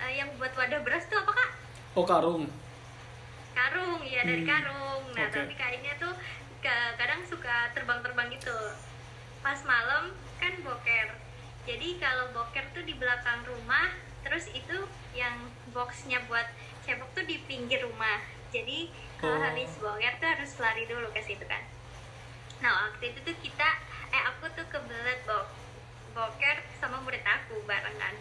[0.00, 1.50] Eh, yang buat wadah beras tuh apa kak
[1.92, 2.50] Oh karung.
[3.52, 4.50] karung ya dari Hmm.
[4.50, 5.34] karung nah Oke.
[5.36, 6.10] tapi kainnya tuh
[6.96, 8.54] kadang suka terbang-terbang gitu
[9.38, 10.10] pas malam
[10.42, 11.08] kan boker.
[11.62, 13.94] Jadi kalau boker tuh di belakang rumah
[14.26, 15.38] terus itu yang
[15.70, 16.50] boxnya buat
[16.82, 18.18] cebok tuh di pinggir rumah.
[18.50, 18.90] Jadi
[19.22, 19.46] kalau Oh.
[19.46, 21.62] habis boker tuh harus lari dulu ke situ kan.
[22.58, 23.68] Nah waktu itu tuh kita
[24.10, 25.46] eh aku tuh kebelet bo
[26.12, 28.12] boker sama murid aku barengan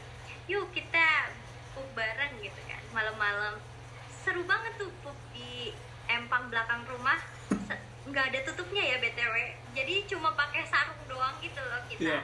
[0.48, 1.28] yuk kita
[1.74, 3.58] pup bareng gitu kan malam-malam.
[4.22, 5.74] Seru banget tuh pup di
[6.06, 7.18] empang belakang rumah
[8.10, 9.36] nggak ada tutupnya ya btw
[9.78, 12.02] jadi cuma pakai sarung doang gitu loh kita.
[12.02, 12.22] Iya.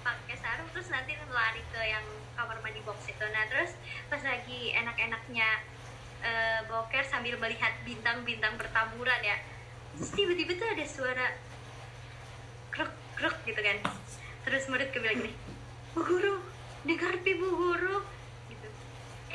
[0.00, 2.02] pakai sarung terus nanti lari ke yang
[2.32, 3.20] kamar mandi box itu.
[3.20, 3.76] Nah terus
[4.08, 5.48] pas lagi enak-enaknya
[6.24, 9.36] eh, boker sambil melihat bintang-bintang bertaburan ya
[9.96, 11.26] terus tiba-tiba tuh ada suara
[12.72, 13.76] krek krek gitu kan.
[14.48, 15.32] Terus muridku bilang gini
[15.92, 16.34] bu guru
[16.88, 17.96] dengar pi bu guru.
[18.48, 18.68] Gitu.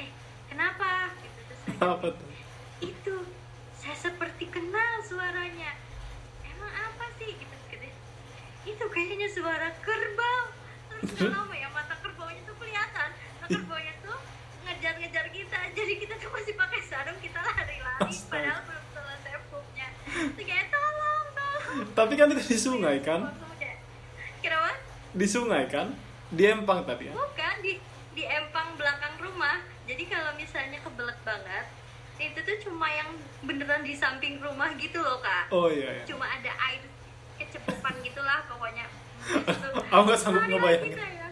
[0.02, 0.10] Eh
[0.50, 1.14] kenapa?
[1.22, 1.40] Gitu.
[1.46, 2.30] Terus apa tuh?
[2.82, 3.16] Itu
[3.86, 5.78] saya seperti kenal suaranya.
[6.42, 7.38] Emang apa sih?
[7.38, 7.88] Gitu gitu.
[8.66, 10.50] Itu kayaknya suara kerbau.
[11.06, 13.10] Terus lama ya mata kerbaunya tuh kelihatan.
[13.14, 14.18] Nah, kerbaunya tuh
[14.66, 15.60] ngejar-ngejar kita.
[15.78, 18.10] Jadi kita tuh masih pakai sarung kita lari-lari.
[18.26, 23.22] Padahal belum selesai pupnya itu kayak tolong tolong tapi kan itu di sungai kan?
[23.62, 23.78] Kayak,
[24.42, 24.72] kenapa
[25.14, 25.94] di sungai kan?
[26.34, 27.14] Di empang tadi ya?
[27.14, 27.78] Bukan di
[28.18, 29.62] di empang belakang rumah.
[29.86, 31.66] Jadi kalau misalnya kebelet banget
[32.18, 33.10] itu tuh cuma yang
[33.42, 36.04] beneran di samping rumah gitu loh kak oh iya, iya.
[36.06, 36.82] cuma ada air
[37.36, 38.88] kecepupan gitulah pokoknya
[39.26, 39.70] Gitu.
[39.90, 40.86] Aku nggak sanggup ngebayangin.
[40.88, 41.28] kita ya.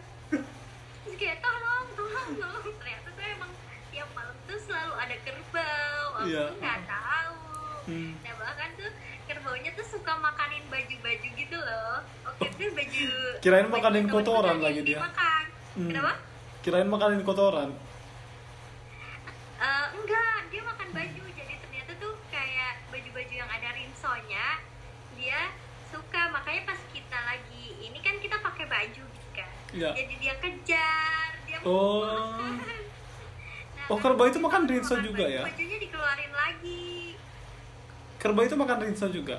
[0.98, 3.50] Terus kayak tolong tolong tolong ternyata tuh emang
[3.88, 6.44] tiap malam tuh selalu ada kerbau aku Iya.
[6.44, 7.38] tuh nggak tahu
[7.84, 8.16] Hmm.
[8.18, 8.90] nah bahkan tuh
[9.24, 13.08] kerbaunya tuh suka makanin baju-baju gitu loh oke tuh baju
[13.38, 14.98] Kirain baju makanin kotoran lagi dia.
[14.98, 15.44] dimakan.
[15.74, 15.86] Hmm.
[15.86, 16.12] kenapa
[16.60, 17.70] kirain makanin kotoran
[24.04, 24.46] rinsonya,
[25.16, 25.40] dia
[25.88, 26.28] suka.
[26.28, 29.48] Makanya pas kita lagi ini kan kita pakai baju gitu kan.
[29.72, 29.90] Iya.
[29.96, 32.36] Jadi dia kejar, dia Oh.
[32.36, 35.42] Nah, Oh, kerbau itu makan rinso makan juga baju, ya?
[35.48, 37.16] Bajunya dikeluarin lagi.
[38.20, 39.36] kerbau itu makan rinso juga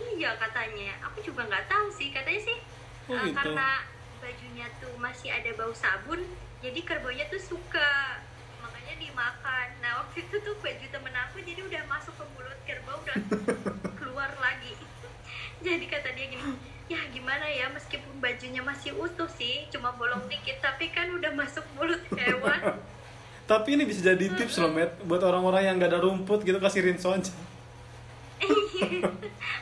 [0.00, 0.96] Iya katanya.
[1.08, 2.08] Aku juga nggak tahu sih.
[2.12, 2.58] Katanya sih
[3.08, 3.36] Oh, eh, gitu.
[3.36, 3.84] karena
[4.20, 6.20] bajunya tuh masih ada bau sabun,
[6.60, 8.20] jadi kerbaunya tuh suka
[9.10, 9.68] dimakan.
[9.78, 13.16] Nah waktu itu tuh baju temen aku jadi udah masuk ke mulut kerbau udah
[13.98, 14.72] keluar lagi.
[15.60, 16.56] Jadi kata dia gini,
[16.86, 21.60] ya gimana ya meskipun bajunya masih utuh sih, cuma bolong dikit, tapi kan udah masuk
[21.74, 22.80] mulut hewan.
[23.50, 26.80] tapi ini bisa jadi tips loh Matt buat orang-orang yang nggak ada rumput gitu kasih
[26.80, 27.34] rinso aja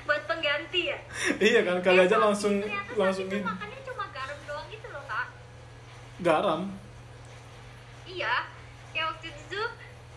[0.05, 0.99] Buat pengganti ya.
[1.39, 2.61] iya kan kali Eh, aja langsung
[2.95, 5.27] langsung ini makannya cuma garam doang gitu loh kak.
[6.21, 6.61] garam
[8.05, 8.45] Iya,
[8.91, 9.69] ya waktu itu tuh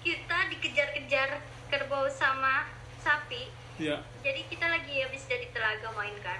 [0.02, 1.42] kita dikejar-kejar
[1.74, 2.70] kerbau sama
[3.02, 3.50] sapi.
[3.82, 6.38] ya Jadi kita lagi habis dari telaga main kan.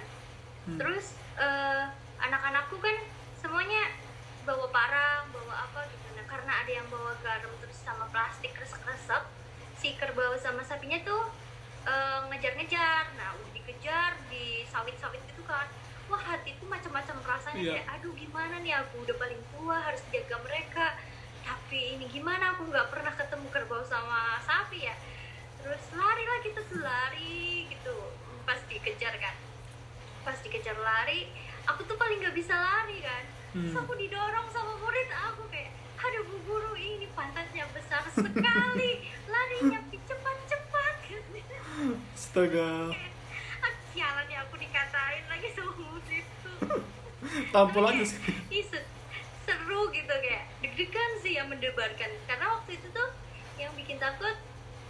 [0.70, 0.78] Hmm.
[0.78, 1.84] Terus eh,
[2.22, 2.94] anak-anakku kan
[3.42, 3.90] semuanya
[4.46, 6.06] bawa parang, bawa apa gitu.
[6.14, 9.26] Nah karena ada yang bawa garam terus sama plastik resek-resek,
[9.74, 11.26] si kerbau sama sapinya tuh
[11.82, 13.10] eh, ngejar-ngejar.
[13.18, 15.66] Nah udah dikejar di sawit-sawit gitu kan.
[16.06, 17.72] Wah hatiku macam-macam rasanya Iya.
[17.74, 20.94] kayak aduh gimana nih aku udah paling tua harus jaga mereka.
[21.42, 22.54] Tapi ini gimana?
[22.54, 24.94] Aku nggak pernah ketemu kerbau sama sapi ya.
[25.62, 27.96] Terus lari lah kita tuh lari gitu.
[28.42, 29.36] Pas dikejar kan.
[30.22, 31.26] Pas dikejar lari
[31.62, 33.24] aku tuh paling nggak bisa lari kan.
[33.52, 33.84] Terus Hmm.
[33.84, 35.70] aku didorong sama murid aku kayak
[36.02, 38.92] aduh bu guru ini pantatnya besar sekali.
[39.28, 40.94] Larinya cepat cepat
[42.12, 42.96] astaga.
[43.60, 46.52] Ah, sialan ya aku dikatain lagi sama muridku
[47.54, 48.62] tampol Tapi aja sih.
[49.42, 50.48] Seru gitu kayak
[50.82, 52.10] deg-degan sih yang mendebarkan.
[52.26, 53.06] Karena waktu itu tuh
[53.54, 54.34] yang bikin takut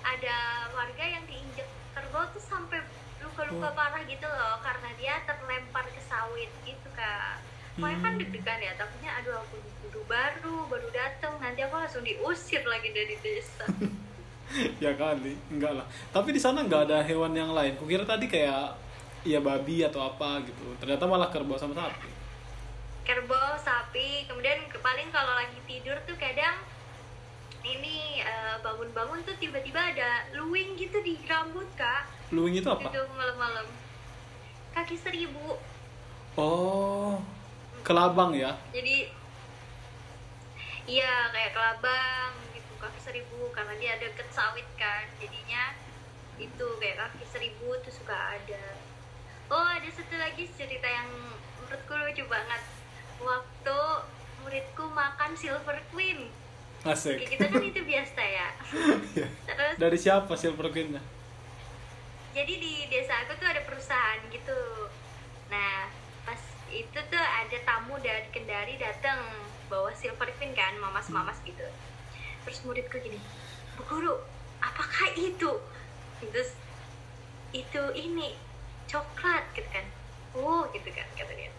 [0.00, 0.36] ada
[0.72, 2.80] warga yang diinjek kerbau tuh sampai
[3.20, 3.76] luka-luka Oh.
[3.76, 7.44] parah gitu loh karena dia terlempar ke sawit gitu kak.
[7.76, 8.20] Makanya kan Hmm.
[8.24, 13.14] deg-degan ya takutnya aduh aku guru baru baru datang nanti aku langsung diusir lagi dari
[13.20, 13.68] desa.
[14.80, 15.86] Ya kali enggak lah.
[16.12, 17.72] Tapi di sana nggak ada hewan yang lain.
[17.76, 18.76] Kukira tadi kayak
[19.24, 20.72] ya babi atau apa gitu.
[20.76, 22.21] Ternyata malah kerbau sama sapi
[23.02, 24.24] kerbau sapi.
[24.26, 26.56] Kemudian ke- paling kalau lagi tidur tuh kadang
[27.62, 32.06] ini eh, bangun-bangun tuh tiba-tiba ada luwing gitu di rambut kak.
[32.34, 32.90] Luwing itu apa?
[32.90, 33.66] Gitu malam-malam.
[34.72, 35.58] Kaki seribu.
[36.34, 37.20] Oh
[37.82, 38.56] kelabang ya?
[38.72, 39.10] Jadi
[40.88, 43.50] iya kayak kelabang gitu kaki seribu.
[43.54, 45.76] Karena dia deket sawit kan jadinya
[46.40, 48.64] itu kayak kaki seribu tuh suka ada.
[49.52, 51.06] Oh ada satu lagi cerita yang
[51.60, 52.62] menurutku lucu banget
[53.22, 53.78] waktu
[54.42, 56.28] muridku makan silver queen.
[56.82, 58.48] Kayak asik kita kan itu biasa ya.
[59.12, 59.28] Iya.
[59.46, 61.02] terus dari siapa silver queennya?
[62.34, 64.90] Jadi di desa aku tuh ada perusahaan gitu.
[65.52, 65.86] Nah
[66.26, 66.40] pas
[66.72, 69.20] itu tuh ada tamu dari Kendari datang
[69.70, 71.64] bawa silver queen kan mamas-mamas gitu.
[72.42, 73.20] Terus muridku gini
[73.78, 74.18] bu guru
[74.58, 75.62] apakah itu?
[76.18, 76.50] Terus
[77.54, 78.34] itu ini
[78.90, 79.86] coklat gitu kan.
[80.34, 81.51] Oh gitu kan kata dia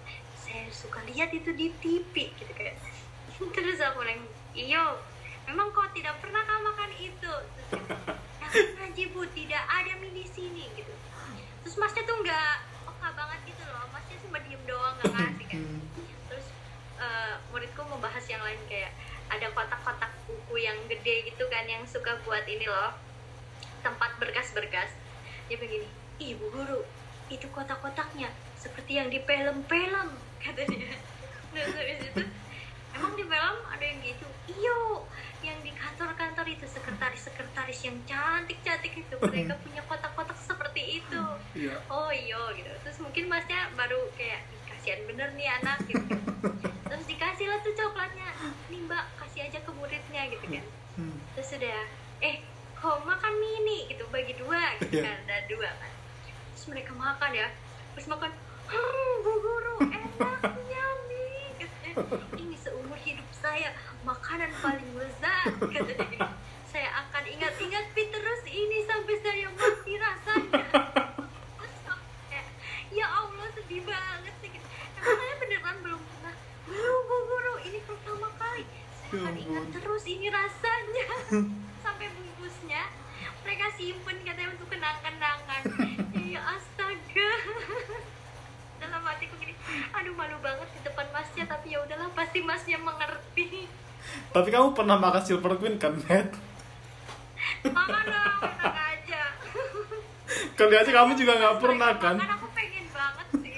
[0.54, 2.78] saya suka lihat itu di TV gitu kan
[3.58, 4.22] terus aku bilang
[4.54, 5.01] iyo
[5.49, 7.34] memang kau tidak pernah kau makan itu.
[7.74, 7.86] Terus
[8.38, 10.93] "Jangan ngaji bu tidak ada mie di sini gitu.
[11.66, 12.54] Terus masnya tuh nggak
[12.86, 15.64] oka banget gitu loh masnya cuma diem doang nggak ngasih kan
[16.30, 16.47] terus
[17.01, 18.93] eh, muridku membahas yang lain kayak
[19.34, 22.93] ada kotak-kotak buku yang gede gitu kan yang suka buat ini loh
[23.82, 24.93] tempat berkas-berkas.
[25.49, 25.89] Dia begini
[26.22, 26.86] ibu guru
[27.28, 30.91] itu kotak-kotaknya seperti yang di film-film katanya
[31.53, 32.21] nah habis itu
[32.93, 34.27] emang di film ada yang gitu?
[34.49, 35.05] Iyo
[35.41, 39.15] yang di kantor-kantor itu sekretaris-sekretaris yang cantik-cantik itu.
[39.17, 41.21] Mereka punya kotak-kotak seperti itu.
[41.53, 41.75] Iya.
[41.89, 42.69] oh iya gitu.
[42.81, 46.01] Terus mungkin masnya baru kayak "Ih, kasihan bener nih anak gitu.
[46.85, 48.29] Terus dikasih lah tuh coklatnya.
[48.69, 50.65] Nih mbak kasih aja ke muridnya gitu kan.
[50.93, 51.17] Hmm.
[51.33, 51.81] terus udah
[52.21, 52.35] eh
[52.77, 54.05] kok makan mini gitu.
[54.09, 55.05] Bagi dua gitu Iya.
[55.05, 55.17] kan.
[55.25, 55.91] Ada dua kan.
[56.53, 57.47] Terus mereka makan ya.
[57.93, 58.31] Terus makan
[58.74, 61.93] hmm bu guru enaknya nih katanya
[62.41, 63.69] ini seumur hidup saya
[64.01, 66.34] makanan paling lezat katanya
[66.67, 70.65] saya akan ingat-ingat terus ini sampai saya mati rasanya.
[72.89, 74.49] Ya Allah sedih banget sih.
[74.53, 76.34] Emang saya beneran belum pernah.
[76.65, 78.65] Belum bu guru ini pertama kali.
[78.65, 79.74] Saya Ya akan ingat ampun.
[79.78, 81.05] terus ini rasanya.
[81.82, 82.84] Sampai bungkusnya.
[83.45, 85.61] Mereka simpen katanya untuk kenang-kenangan
[86.24, 87.30] ya astaga
[88.82, 89.53] dalam hatiku gini
[89.91, 91.78] aduh malu banget di depan masnya tapi
[92.34, 93.69] pasti masnya mengerti
[94.34, 96.34] Tapi kamu pernah makan Silver Queen kan, Matt?
[97.61, 99.23] makan dong enak aja
[100.57, 102.17] Kali aja kamu juga nggak pernah kan?
[102.17, 103.53] makan aku pengen banget sih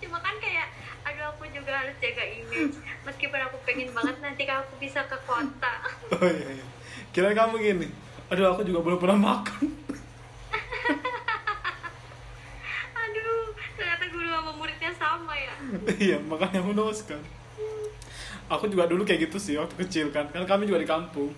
[0.00, 0.72] cuma kan kayak
[1.04, 2.72] aduh aku juga harus jaga image
[3.04, 5.74] meskipun aku pengen banget nanti kalau aku bisa ke kota
[6.16, 6.66] Oh iya, iya.
[7.12, 7.88] Kira kamu gini.
[8.28, 9.60] Aduh, aku juga belum pernah makan.
[12.96, 13.44] aduh
[13.76, 15.52] ternyata guru sama muridnya sama ya
[15.98, 17.20] iya, makanya aku nose kan.
[18.46, 20.26] Aku juga dulu kayak gitu sih waktu kecil kan.
[20.30, 21.34] Kan kami juga di kampung.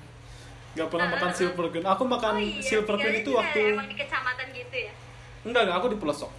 [0.77, 1.87] Gak pernah makan Silver Queen.
[1.87, 4.93] Aku makan oh iya Silver Queen tinggalnya itu waktu emang di kecamatan gitu ya
[5.49, 6.31] Enggak, enggak, aku di pelosok.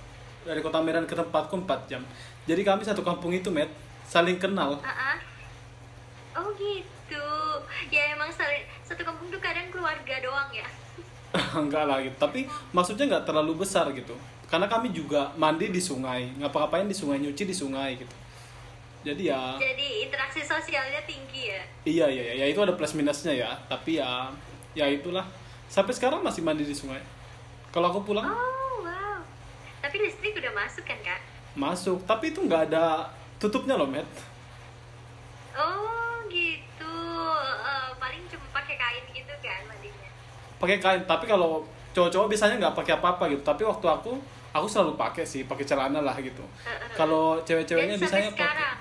[0.46, 2.02] Dari kota Medan ke tempatku 4 jam.
[2.46, 3.68] Jadi kami satu kampung itu, Met,
[4.06, 4.78] saling kenal.
[4.86, 5.18] Ah, ah.
[6.40, 7.26] oh gitu
[7.90, 10.68] ya emang saling satu kampung tuh kadang keluarga doang ya
[11.62, 12.16] enggak lah gitu.
[12.18, 14.18] Tapi maksudnya nggak terlalu besar gitu.
[14.50, 18.16] Karena kami juga mandi di sungai, ngapa-ngapain di sungai, nyuci di sungai gitu.
[19.00, 23.32] Jadi ya, jadi interaksi sosialnya tinggi ya iya iya iya, ya itu ada plus minusnya
[23.32, 23.56] ya.
[23.72, 24.28] Tapi ya,
[24.76, 25.24] ya itulah.
[25.72, 27.00] Sampai sekarang masih mandi di sungai.
[27.70, 29.22] Kalau aku pulang oh wow
[29.80, 31.22] tapi listrik udah masuk kan kak
[31.58, 33.10] masuk, tapi itu nggak ada
[33.42, 34.06] tutupnya loh, Met.
[35.58, 36.96] oh gitu
[37.70, 40.10] Eh, paling cuma pakai kain gitu kan mandinya
[40.62, 44.14] pakai kain tapi kalau cowok-cowok biasanya nggak pakai apa-apa gitu tapi waktu aku
[44.50, 46.42] aku selalu pakai sih pakai celana lah gitu.
[46.98, 48.78] Kalau cewek-ceweknya biasanya pakai.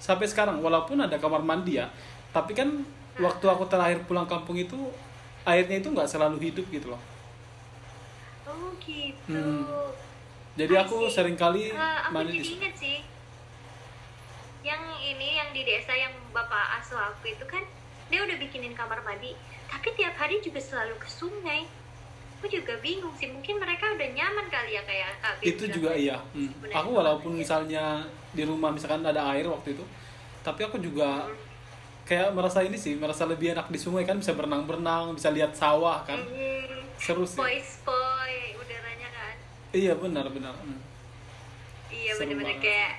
[0.00, 1.86] sampai sekarang walaupun ada kamar mandi ya.
[2.32, 2.84] Tapi kan
[3.20, 4.76] waktu aku terakhir pulang kampung itu
[5.44, 7.02] airnya itu nggak selalu hidup gitu loh.
[8.48, 9.30] Oh gitu.
[9.30, 9.62] Hmm.
[10.58, 12.98] jadi aku sering kali Eh, aku mandi jadi di inget sih
[14.60, 17.64] yang ini yang di desa yang bapak asuh aku itu kan
[18.10, 19.38] dia udah bikinin kamar mandi.
[19.70, 21.70] Tapi tiap hari juga selalu ke sungai
[22.40, 25.12] aku juga bingung sih mungkin mereka udah nyaman kali ya kayak
[25.44, 26.16] Bin itu juga iya.
[26.32, 26.48] Hmm.
[26.48, 27.84] Sebenarnya aku walaupun misalnya
[28.32, 29.84] di rumah misalkan ada air waktu itu
[30.40, 31.28] tapi aku juga
[32.08, 36.00] kayak merasa ini sih merasa lebih enak di sungai kan bisa berenang-berenang bisa lihat sawah
[36.08, 36.16] kan.
[36.16, 37.36] Hmm, seru sih.
[37.36, 39.34] Spoi-spoi udaranya kan.
[39.76, 40.56] Iya benar benar.
[40.56, 40.80] Hmm.
[41.92, 42.56] iya banget.
[42.64, 42.92] kayak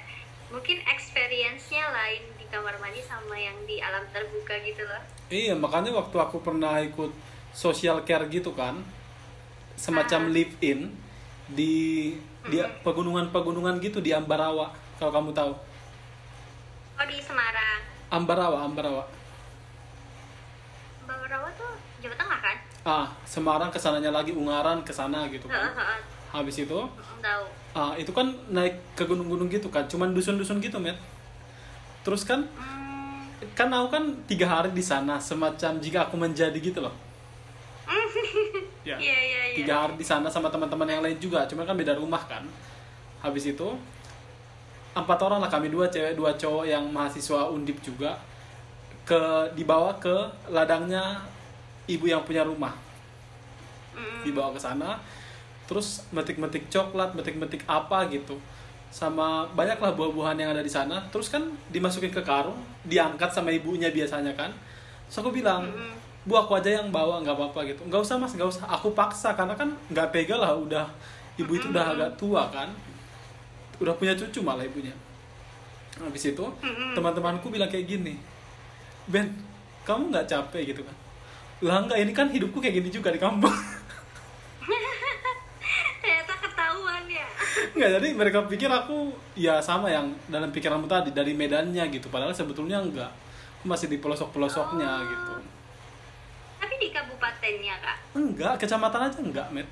[0.54, 5.02] mungkin experience-nya lain di kamar mandi sama yang di alam terbuka gitu loh.
[5.32, 7.16] Iya, makanya waktu aku pernah ikut
[7.56, 8.84] social care gitu kan,
[9.82, 10.32] semacam Ah.
[10.32, 10.80] live in
[11.50, 12.14] di
[12.44, 15.52] di pegunungan-pegunungan gitu di Ambarawa, kalau kamu tahu.
[16.94, 19.04] oh di Semarang Ambarawa, Ambarawa.
[21.02, 25.66] Bawarawa tuh Jawa Tengah kan Ah, Semarang ke sananya lagi Ungaran ke sana gitu kan.
[25.66, 26.00] heeh.
[26.32, 26.78] Habis itu,
[27.20, 27.44] tahu
[27.74, 30.96] ah itu kan naik ke gunung-gunung gitu kan, cuman dusun-dusun gitu, Met.
[32.02, 33.26] Terus kan Hmm.
[33.52, 36.94] kan aku kan tiga hari di sana, semacam jika aku menjadi gitu loh.
[38.82, 38.98] Ya.
[38.98, 39.58] Iya iya iya.
[39.62, 42.42] tiga hari di sana sama teman-teman yang lain juga cuma kan beda rumah kan
[43.22, 43.68] habis itu
[44.98, 48.18] empat orang lah kami dua cewek dua cowok yang mahasiswa undip juga
[49.06, 49.22] ke
[49.54, 50.14] dibawa ke
[50.50, 51.22] ladangnya
[51.86, 52.74] ibu yang punya rumah
[53.92, 54.24] Mm.
[54.24, 54.96] dibawa ke sana
[55.68, 58.40] terus metik-metik coklat metik-metik apa gitu
[58.88, 62.56] sama banyaklah buah-buahan yang ada di sana terus kan dimasukin ke karung
[62.88, 64.48] diangkat sama ibunya biasanya kan
[65.06, 65.68] terus aku bilang.
[66.22, 67.82] Bu aku aja yang bawa nggak apa-apa gitu.
[67.90, 68.66] Nggak usah mas nggak usah.
[68.70, 70.86] Aku paksa karena kan nggak tega lah udah
[71.36, 72.70] ibu itu udah agak tua kan.
[73.82, 74.94] Udah punya cucu malah ibunya.
[75.98, 76.46] Habis itu
[76.94, 78.16] teman-temanku bilang kayak gini
[79.06, 79.28] Ben
[79.84, 80.96] kamu nggak capek gitu kan?
[81.66, 83.50] Lah nggak ini kan hidupku kayak gini juga di kampung.
[86.02, 87.26] Ternyata ketahuan ya.
[87.74, 92.10] nggak jadi mereka pikir aku ya sama yang dalam pikiranmu tadi dari medannya gitu.
[92.14, 93.10] Padahal sebetulnya enggak
[93.66, 95.06] masih di pelosok-pelosoknya Oh.
[95.06, 95.34] gitu
[96.82, 97.98] di kabupatennya kak.
[98.14, 99.70] enggak kecamatan aja enggak met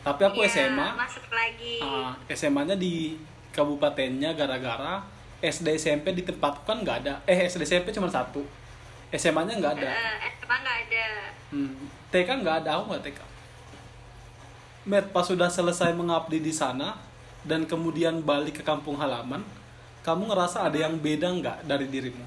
[0.00, 1.82] tapi aku Iya, SMA Masuk lagi.
[1.82, 3.18] ah, SMA-nya di
[3.50, 5.02] kabupatennya gara-gara
[5.36, 8.46] SD SMP di tempatku kan nggak ada eh SD SMP cuma satu
[9.08, 11.06] SMA-nya nggak ada Eh, SMA nggak ada.
[11.48, 11.74] Hmm,
[12.08, 13.18] TK nggak ada, aku nggak TK.
[14.84, 16.94] Met, pas sudah selesai mengabdi di sana
[17.42, 19.42] dan kemudian balik ke kampung halaman,
[20.00, 22.22] kamu ngerasa ada yang beda nggak dari dirimu?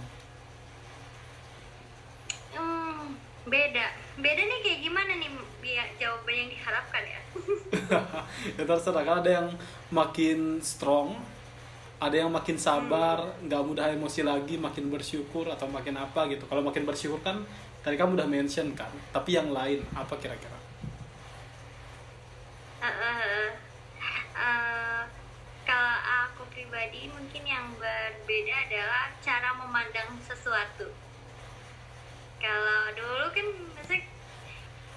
[2.50, 3.16] Hmm,
[3.50, 3.86] beda.
[4.22, 7.22] Beda nih kayak gimana nih biar jawaban yang diharapkan ya?
[8.58, 9.48] ya terserah, kan ada yang
[9.92, 11.18] makin strong,
[12.00, 16.48] ada yang makin sabar, nggak mudah emosi lagi, makin bersyukur atau makin apa gitu.
[16.48, 17.44] Kalau makin bersyukur kan,
[17.84, 20.56] tadi kamu udah mention kan, tapi yang lain apa kira-kira?
[22.80, 23.48] Eh, eh,
[24.40, 25.02] eh,
[25.68, 31.09] kalau aku pribadi mungkin yang berbeda adalah cara memandang sesuatu.
[32.40, 34.04] Kalau dulu kan maksudnya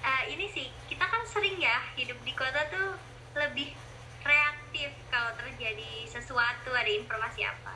[0.03, 2.95] eh, ini sih kita kan sering ya hidup di kota tuh
[3.35, 3.75] lebih
[4.23, 7.75] reaktif kalau terjadi sesuatu ada informasi apa.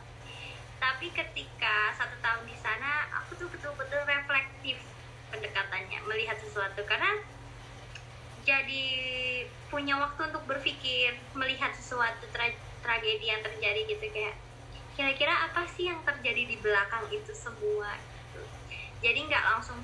[0.77, 4.79] Tapi ketika satu tahun di sana aku tuh betul-betul reflektif
[5.27, 7.11] pendekatannya melihat sesuatu karena
[8.47, 8.85] jadi
[9.67, 14.35] punya waktu untuk berpikir melihat sesuatu tra- tragedi yang terjadi gitu kayak
[14.95, 17.91] kira-kira apa sih yang terjadi di belakang itu semua.
[19.01, 19.79] Jadi nggak langsung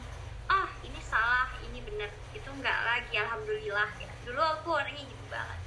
[0.49, 4.11] ah ini salah ini benar itu nggak lagi alhamdulillah ya.
[4.26, 5.60] Dulu aku orangnya gitu banget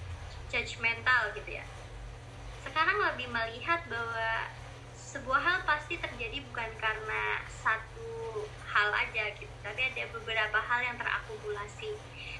[0.50, 1.64] judgmental gitu ya.
[2.66, 4.50] Sekarang lebih melihat bahwa
[4.96, 10.96] sebuah hal pasti terjadi bukan karena satu hal aja gitu tapi ada beberapa hal yang
[10.98, 11.94] terakumulasi.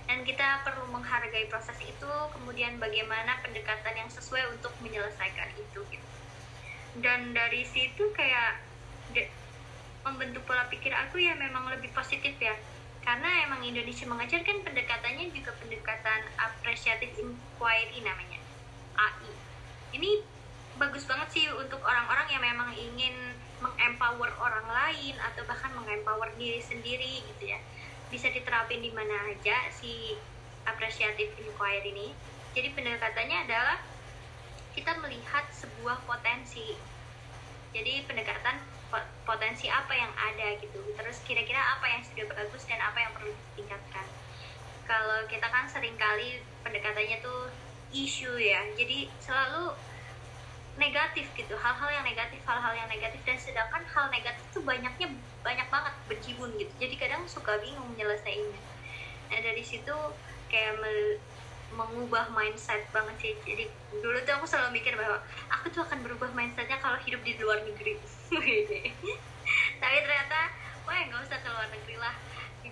[0.07, 6.09] Dan kita perlu menghargai proses itu kemudian bagaimana pendekatan yang sesuai untuk menyelesaikan itu gitu.
[7.03, 8.63] Dan dari situ kayak
[10.07, 12.55] membentuk pola pikir aku ya memang lebih positif ya.
[13.03, 18.43] Karena emang Indonesia mengajarkan pendekatannya juga pendekatan appreciative inquiry namanya
[18.99, 19.47] AI
[19.97, 20.21] ini
[20.77, 23.15] bagus banget sih untuk orang-orang yang memang ingin
[23.65, 27.59] mengempower orang lain atau bahkan mengempower diri sendiri gitu ya.
[28.13, 30.21] Bisa diterapin di mana aja si
[30.69, 32.09] appreciative inquiry ini.
[32.53, 33.81] Jadi pendekatannya adalah
[34.77, 36.77] kita melihat sebuah potensi.
[37.73, 38.61] Jadi pendekatan
[39.27, 40.79] potensi apa yang ada gitu.
[40.95, 44.07] Terus kira-kira apa yang sudah bagus dan apa yang perlu ditingkatkan.
[44.87, 47.51] Kalau kita kan sering kali pendekatannya tuh
[47.91, 48.63] isu ya.
[48.79, 49.75] Jadi selalu
[50.79, 51.59] negatif gitu.
[51.59, 53.19] Hal-hal yang negatif hal-hal yang negatif.
[53.27, 55.11] Dan sedangkan hal negatif tuh banyaknya
[55.43, 56.71] banyak banget berjibun gitu.
[56.79, 58.63] Jadi kadang suka bingung menyelesaikannya.
[59.27, 59.95] Nah dari situ
[60.47, 60.79] kayak
[61.75, 63.35] mengubah mindset banget sih.
[63.43, 63.65] Jadi
[63.99, 65.19] dulu tuh aku selalu mikir bahwa
[65.51, 67.99] aku tuh akan berubah mindsetnya kalau hidup di luar negeri
[69.81, 70.41] tapi ternyata
[70.87, 72.17] wah nggak usah ke luar negeri lah.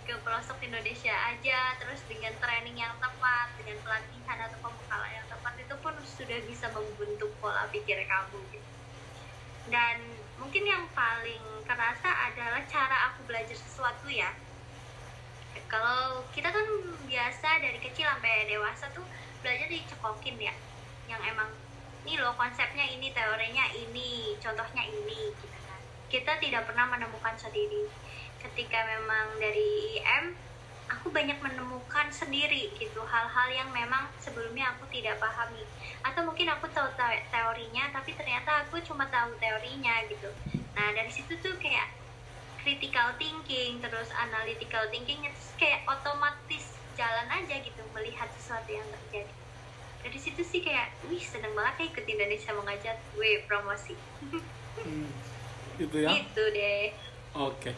[0.05, 5.57] Ke pelosok Indonesia aja terus dengan training yang tepat dengan pelatihan atau pembekalan yang tepat
[5.57, 8.69] itu pun sudah bisa membentuk pola pikir kamu gitu.
[9.73, 10.05] Dan
[10.37, 14.29] mungkin yang paling kerasa adalah cara aku belajar sesuatu ya.
[15.73, 16.69] Kalau kita kan
[17.09, 19.09] biasa dari kecil sampai dewasa tuh
[19.41, 20.53] belajar dicekokin ya.
[21.09, 21.49] Yang emang
[22.05, 24.04] ini loh konsepnya ini teorinya ini
[24.45, 25.81] contohnya ini gitu kan.
[26.12, 27.89] Kita tidak pernah menemukan sendiri.
[28.45, 30.37] Ketika memang dari IM
[30.93, 33.01] aku banyak menemukan sendiri gitu.
[33.09, 35.65] Hal-hal yang memang sebelumnya aku tidak pahami.
[36.05, 40.29] Atau mungkin aku tahu te- teorinya tapi ternyata aku cuma tahu teorinya gitu.
[40.77, 41.89] Nah dari situ tuh kayak
[42.61, 49.44] critical thinking terus analytical thinkingnya terus kayak otomatis jalan aja gitu melihat sesuatu yang terjadi
[50.05, 53.97] dari situ sih kayak wih seneng banget ya ikut Indonesia mengajar gue promosi
[54.75, 55.09] Hmm,
[55.81, 56.13] gitu ya?
[56.13, 56.93] gitu deh
[57.35, 57.75] Oke.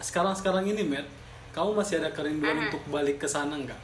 [0.00, 1.04] Sekarang-sekarang ini, Matt,
[1.52, 2.64] kamu masih ada kerinduan Aha.
[2.70, 3.76] untuk balik ke sana nggak?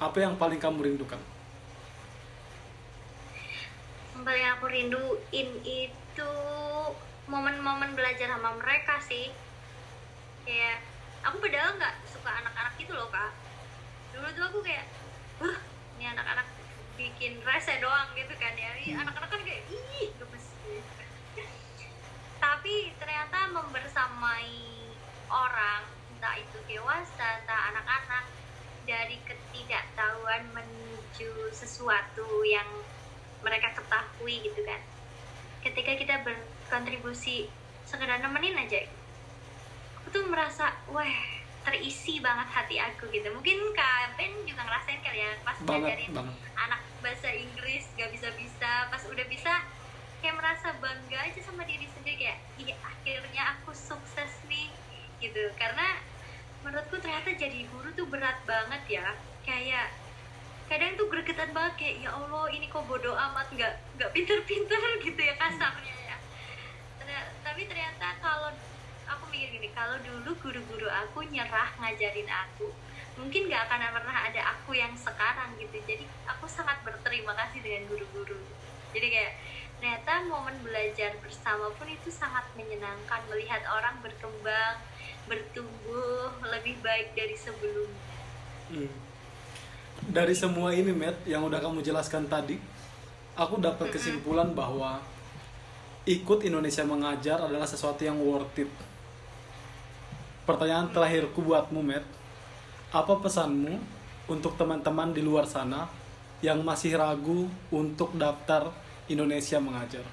[0.00, 1.20] Apa yang paling kamu rindukan?
[4.14, 6.30] yang paling aku rinduin itu
[7.26, 9.28] momen-momen belajar sama mereka sih
[10.46, 10.80] kayak
[11.20, 13.34] aku padahal nggak suka anak-anak gitu loh kak
[14.14, 14.86] dulu tuh aku kayak
[15.42, 15.58] wah
[15.98, 16.46] ini anak-anak
[16.94, 18.70] bikin rese doang gitu kan ya.
[18.82, 20.46] Ih, anak-anak kan kayak ih gemes.
[22.38, 24.52] Tapi ternyata membersamai
[25.30, 25.82] orang
[26.14, 28.24] entah itu dewasa entah anak-anak
[28.84, 32.68] dari ketidaktahuan menuju sesuatu yang
[33.40, 34.80] mereka ketahui gitu kan.
[35.64, 37.48] Ketika kita berkontribusi
[37.84, 38.80] sekedar nemenin aja
[40.04, 41.14] aku tuh merasa wah
[41.64, 43.28] terisi banget hati aku gitu.
[43.32, 46.34] Mungkin kak Ben juga ngerasain kali ya pas Banget, ngajarin banget.
[46.54, 49.52] anak bahasa Inggris gak bisa bisa pas udah bisa
[50.20, 54.68] kayak merasa bangga aja sama diri sendiri kayak iya akhirnya aku sukses nih
[55.18, 55.40] gitu.
[55.56, 56.00] Karena
[56.60, 59.06] menurutku ternyata jadi guru tuh berat banget ya.
[59.44, 59.92] Kayak
[60.64, 65.20] kadang tuh gregetan banget kayak ya Allah ini kok bodoh amat nggak nggak pinter-pinter gitu
[65.20, 66.16] ya kasarnya ya.
[67.44, 68.48] Tapi ternyata kalau
[69.08, 72.72] aku mikir gini kalau dulu guru-guru aku nyerah ngajarin aku
[73.14, 77.86] mungkin nggak akan pernah ada aku yang sekarang gitu jadi aku sangat berterima kasih dengan
[77.90, 78.40] guru-guru
[78.90, 79.32] jadi kayak
[79.78, 84.80] ternyata momen belajar bersama pun itu sangat menyenangkan melihat orang berkembang
[85.28, 88.14] bertumbuh lebih baik dari sebelumnya
[88.74, 88.90] Hmm.
[90.10, 92.56] Dari semua ini, Matt, yang udah kamu jelaskan tadi,
[93.36, 95.00] aku dapat kesimpulan bahwa
[96.04, 98.70] ikut Indonesia mengajar adalah sesuatu yang worth it.
[100.44, 102.04] Pertanyaan terakhirku buatmu, Matt,
[102.92, 103.80] apa pesanmu
[104.28, 105.88] untuk teman-teman di luar sana
[106.44, 108.68] yang masih ragu untuk daftar
[109.08, 110.04] Indonesia mengajar?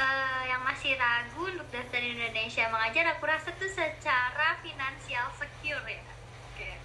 [0.00, 6.00] Eh, yang masih ragu untuk daftar Indonesia mengajar aku rasa tuh secara finansial secure ya
[6.56, 6.80] Kayak,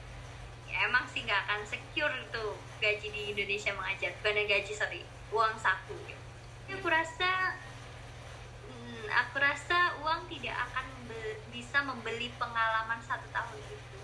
[0.67, 5.55] ya emang sih nggak akan secure tuh gaji di Indonesia mengajar bukan gaji sorry uang
[5.55, 5.95] saku.
[6.67, 7.55] Ya, aku rasa
[9.11, 13.99] aku rasa uang tidak akan be- bisa membeli pengalaman satu tahun itu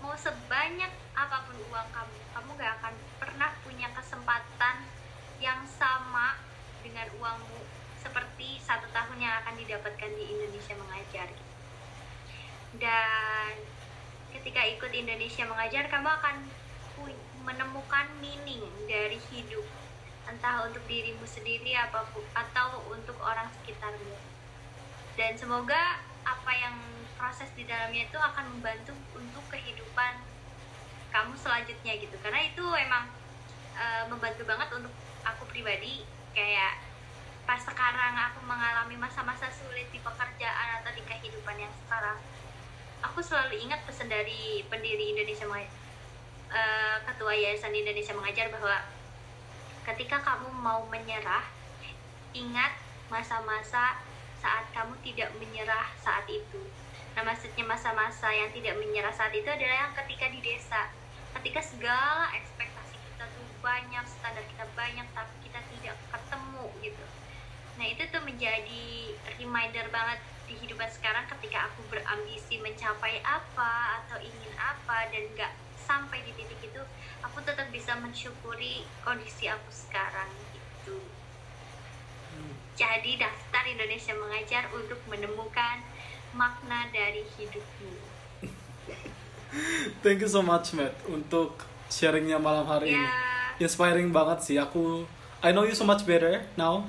[0.00, 4.76] mau sebanyak apa pun uang kamu kamu gak akan pernah punya kesempatan
[5.40, 6.40] yang sama
[6.80, 7.60] dengan uangmu
[8.00, 11.54] seperti satu tahun yang akan didapatkan di Indonesia mengajar gitu.
[12.80, 13.52] dan
[14.32, 16.36] ketika ikut Indonesia mengajar kamu akan
[17.44, 19.64] menemukan meaning dari hidup
[20.28, 24.29] entah untuk dirimu sendiri apa pun atau untuk orang sekitarmu
[25.18, 26.76] dan semoga apa yang
[27.18, 30.20] proses di dalamnya itu akan membantu untuk kehidupan
[31.10, 32.16] kamu selanjutnya gitu.
[32.22, 33.10] Karena itu emang
[33.74, 34.94] e, membantu banget untuk
[35.26, 36.06] aku pribadi.
[36.30, 36.78] Kayak
[37.44, 42.14] pas sekarang aku mengalami masa-masa sulit di pekerjaan atau di kehidupan yang sekarang
[43.02, 45.74] aku selalu ingat pesan dari pendiri Indonesia Mengajar
[46.52, 48.76] eh, ketua Yayasan Indonesia Mengajar bahwa
[49.90, 51.42] ketika kamu mau menyerah
[52.36, 52.70] ingat
[53.10, 53.98] masa-masa
[54.40, 56.60] saat kamu tidak menyerah saat itu.
[57.14, 60.88] Nah maksudnya masa-masa yang tidak menyerah saat itu adalah yang ketika di desa.
[61.36, 67.04] Ketika segala ekspektasi kita tuh banyak standar kita banyak tapi kita tidak ketemu gitu.
[67.76, 68.84] Nah itu tuh menjadi
[69.38, 70.18] reminder banget
[70.50, 75.52] di kehidupan sekarang ketika aku berambisi mencapai apa atau ingin apa dan nggak
[75.86, 76.82] sampai di titik itu
[77.22, 81.19] aku tetap bisa mensyukuri kondisi aku sekarang gitu
[82.80, 85.84] jadi daftar Indonesia mengajar untuk menemukan
[86.32, 87.92] makna dari hidupmu
[90.02, 93.02] Thank you so much, Matt, untuk sharingnya malam hari ini.
[93.02, 93.10] ya
[93.58, 94.56] Inspiring banget sih.
[94.56, 95.04] Aku
[95.42, 96.86] I know you so much better now.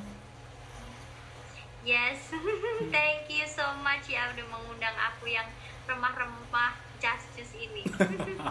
[1.82, 2.30] yes
[2.94, 5.50] thank you so much ya udah mengundang aku yang
[5.90, 7.82] remah-remah just juice ini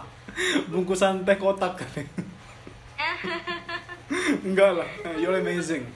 [0.71, 2.03] Bungkusan teh kotak kali.
[4.43, 4.89] Enggak lah.
[5.15, 5.87] You're amazing.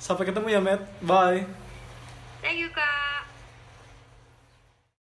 [0.00, 0.80] Sampai ketemu ya, Matt.
[1.04, 1.44] Bye.
[2.40, 3.19] thank you kak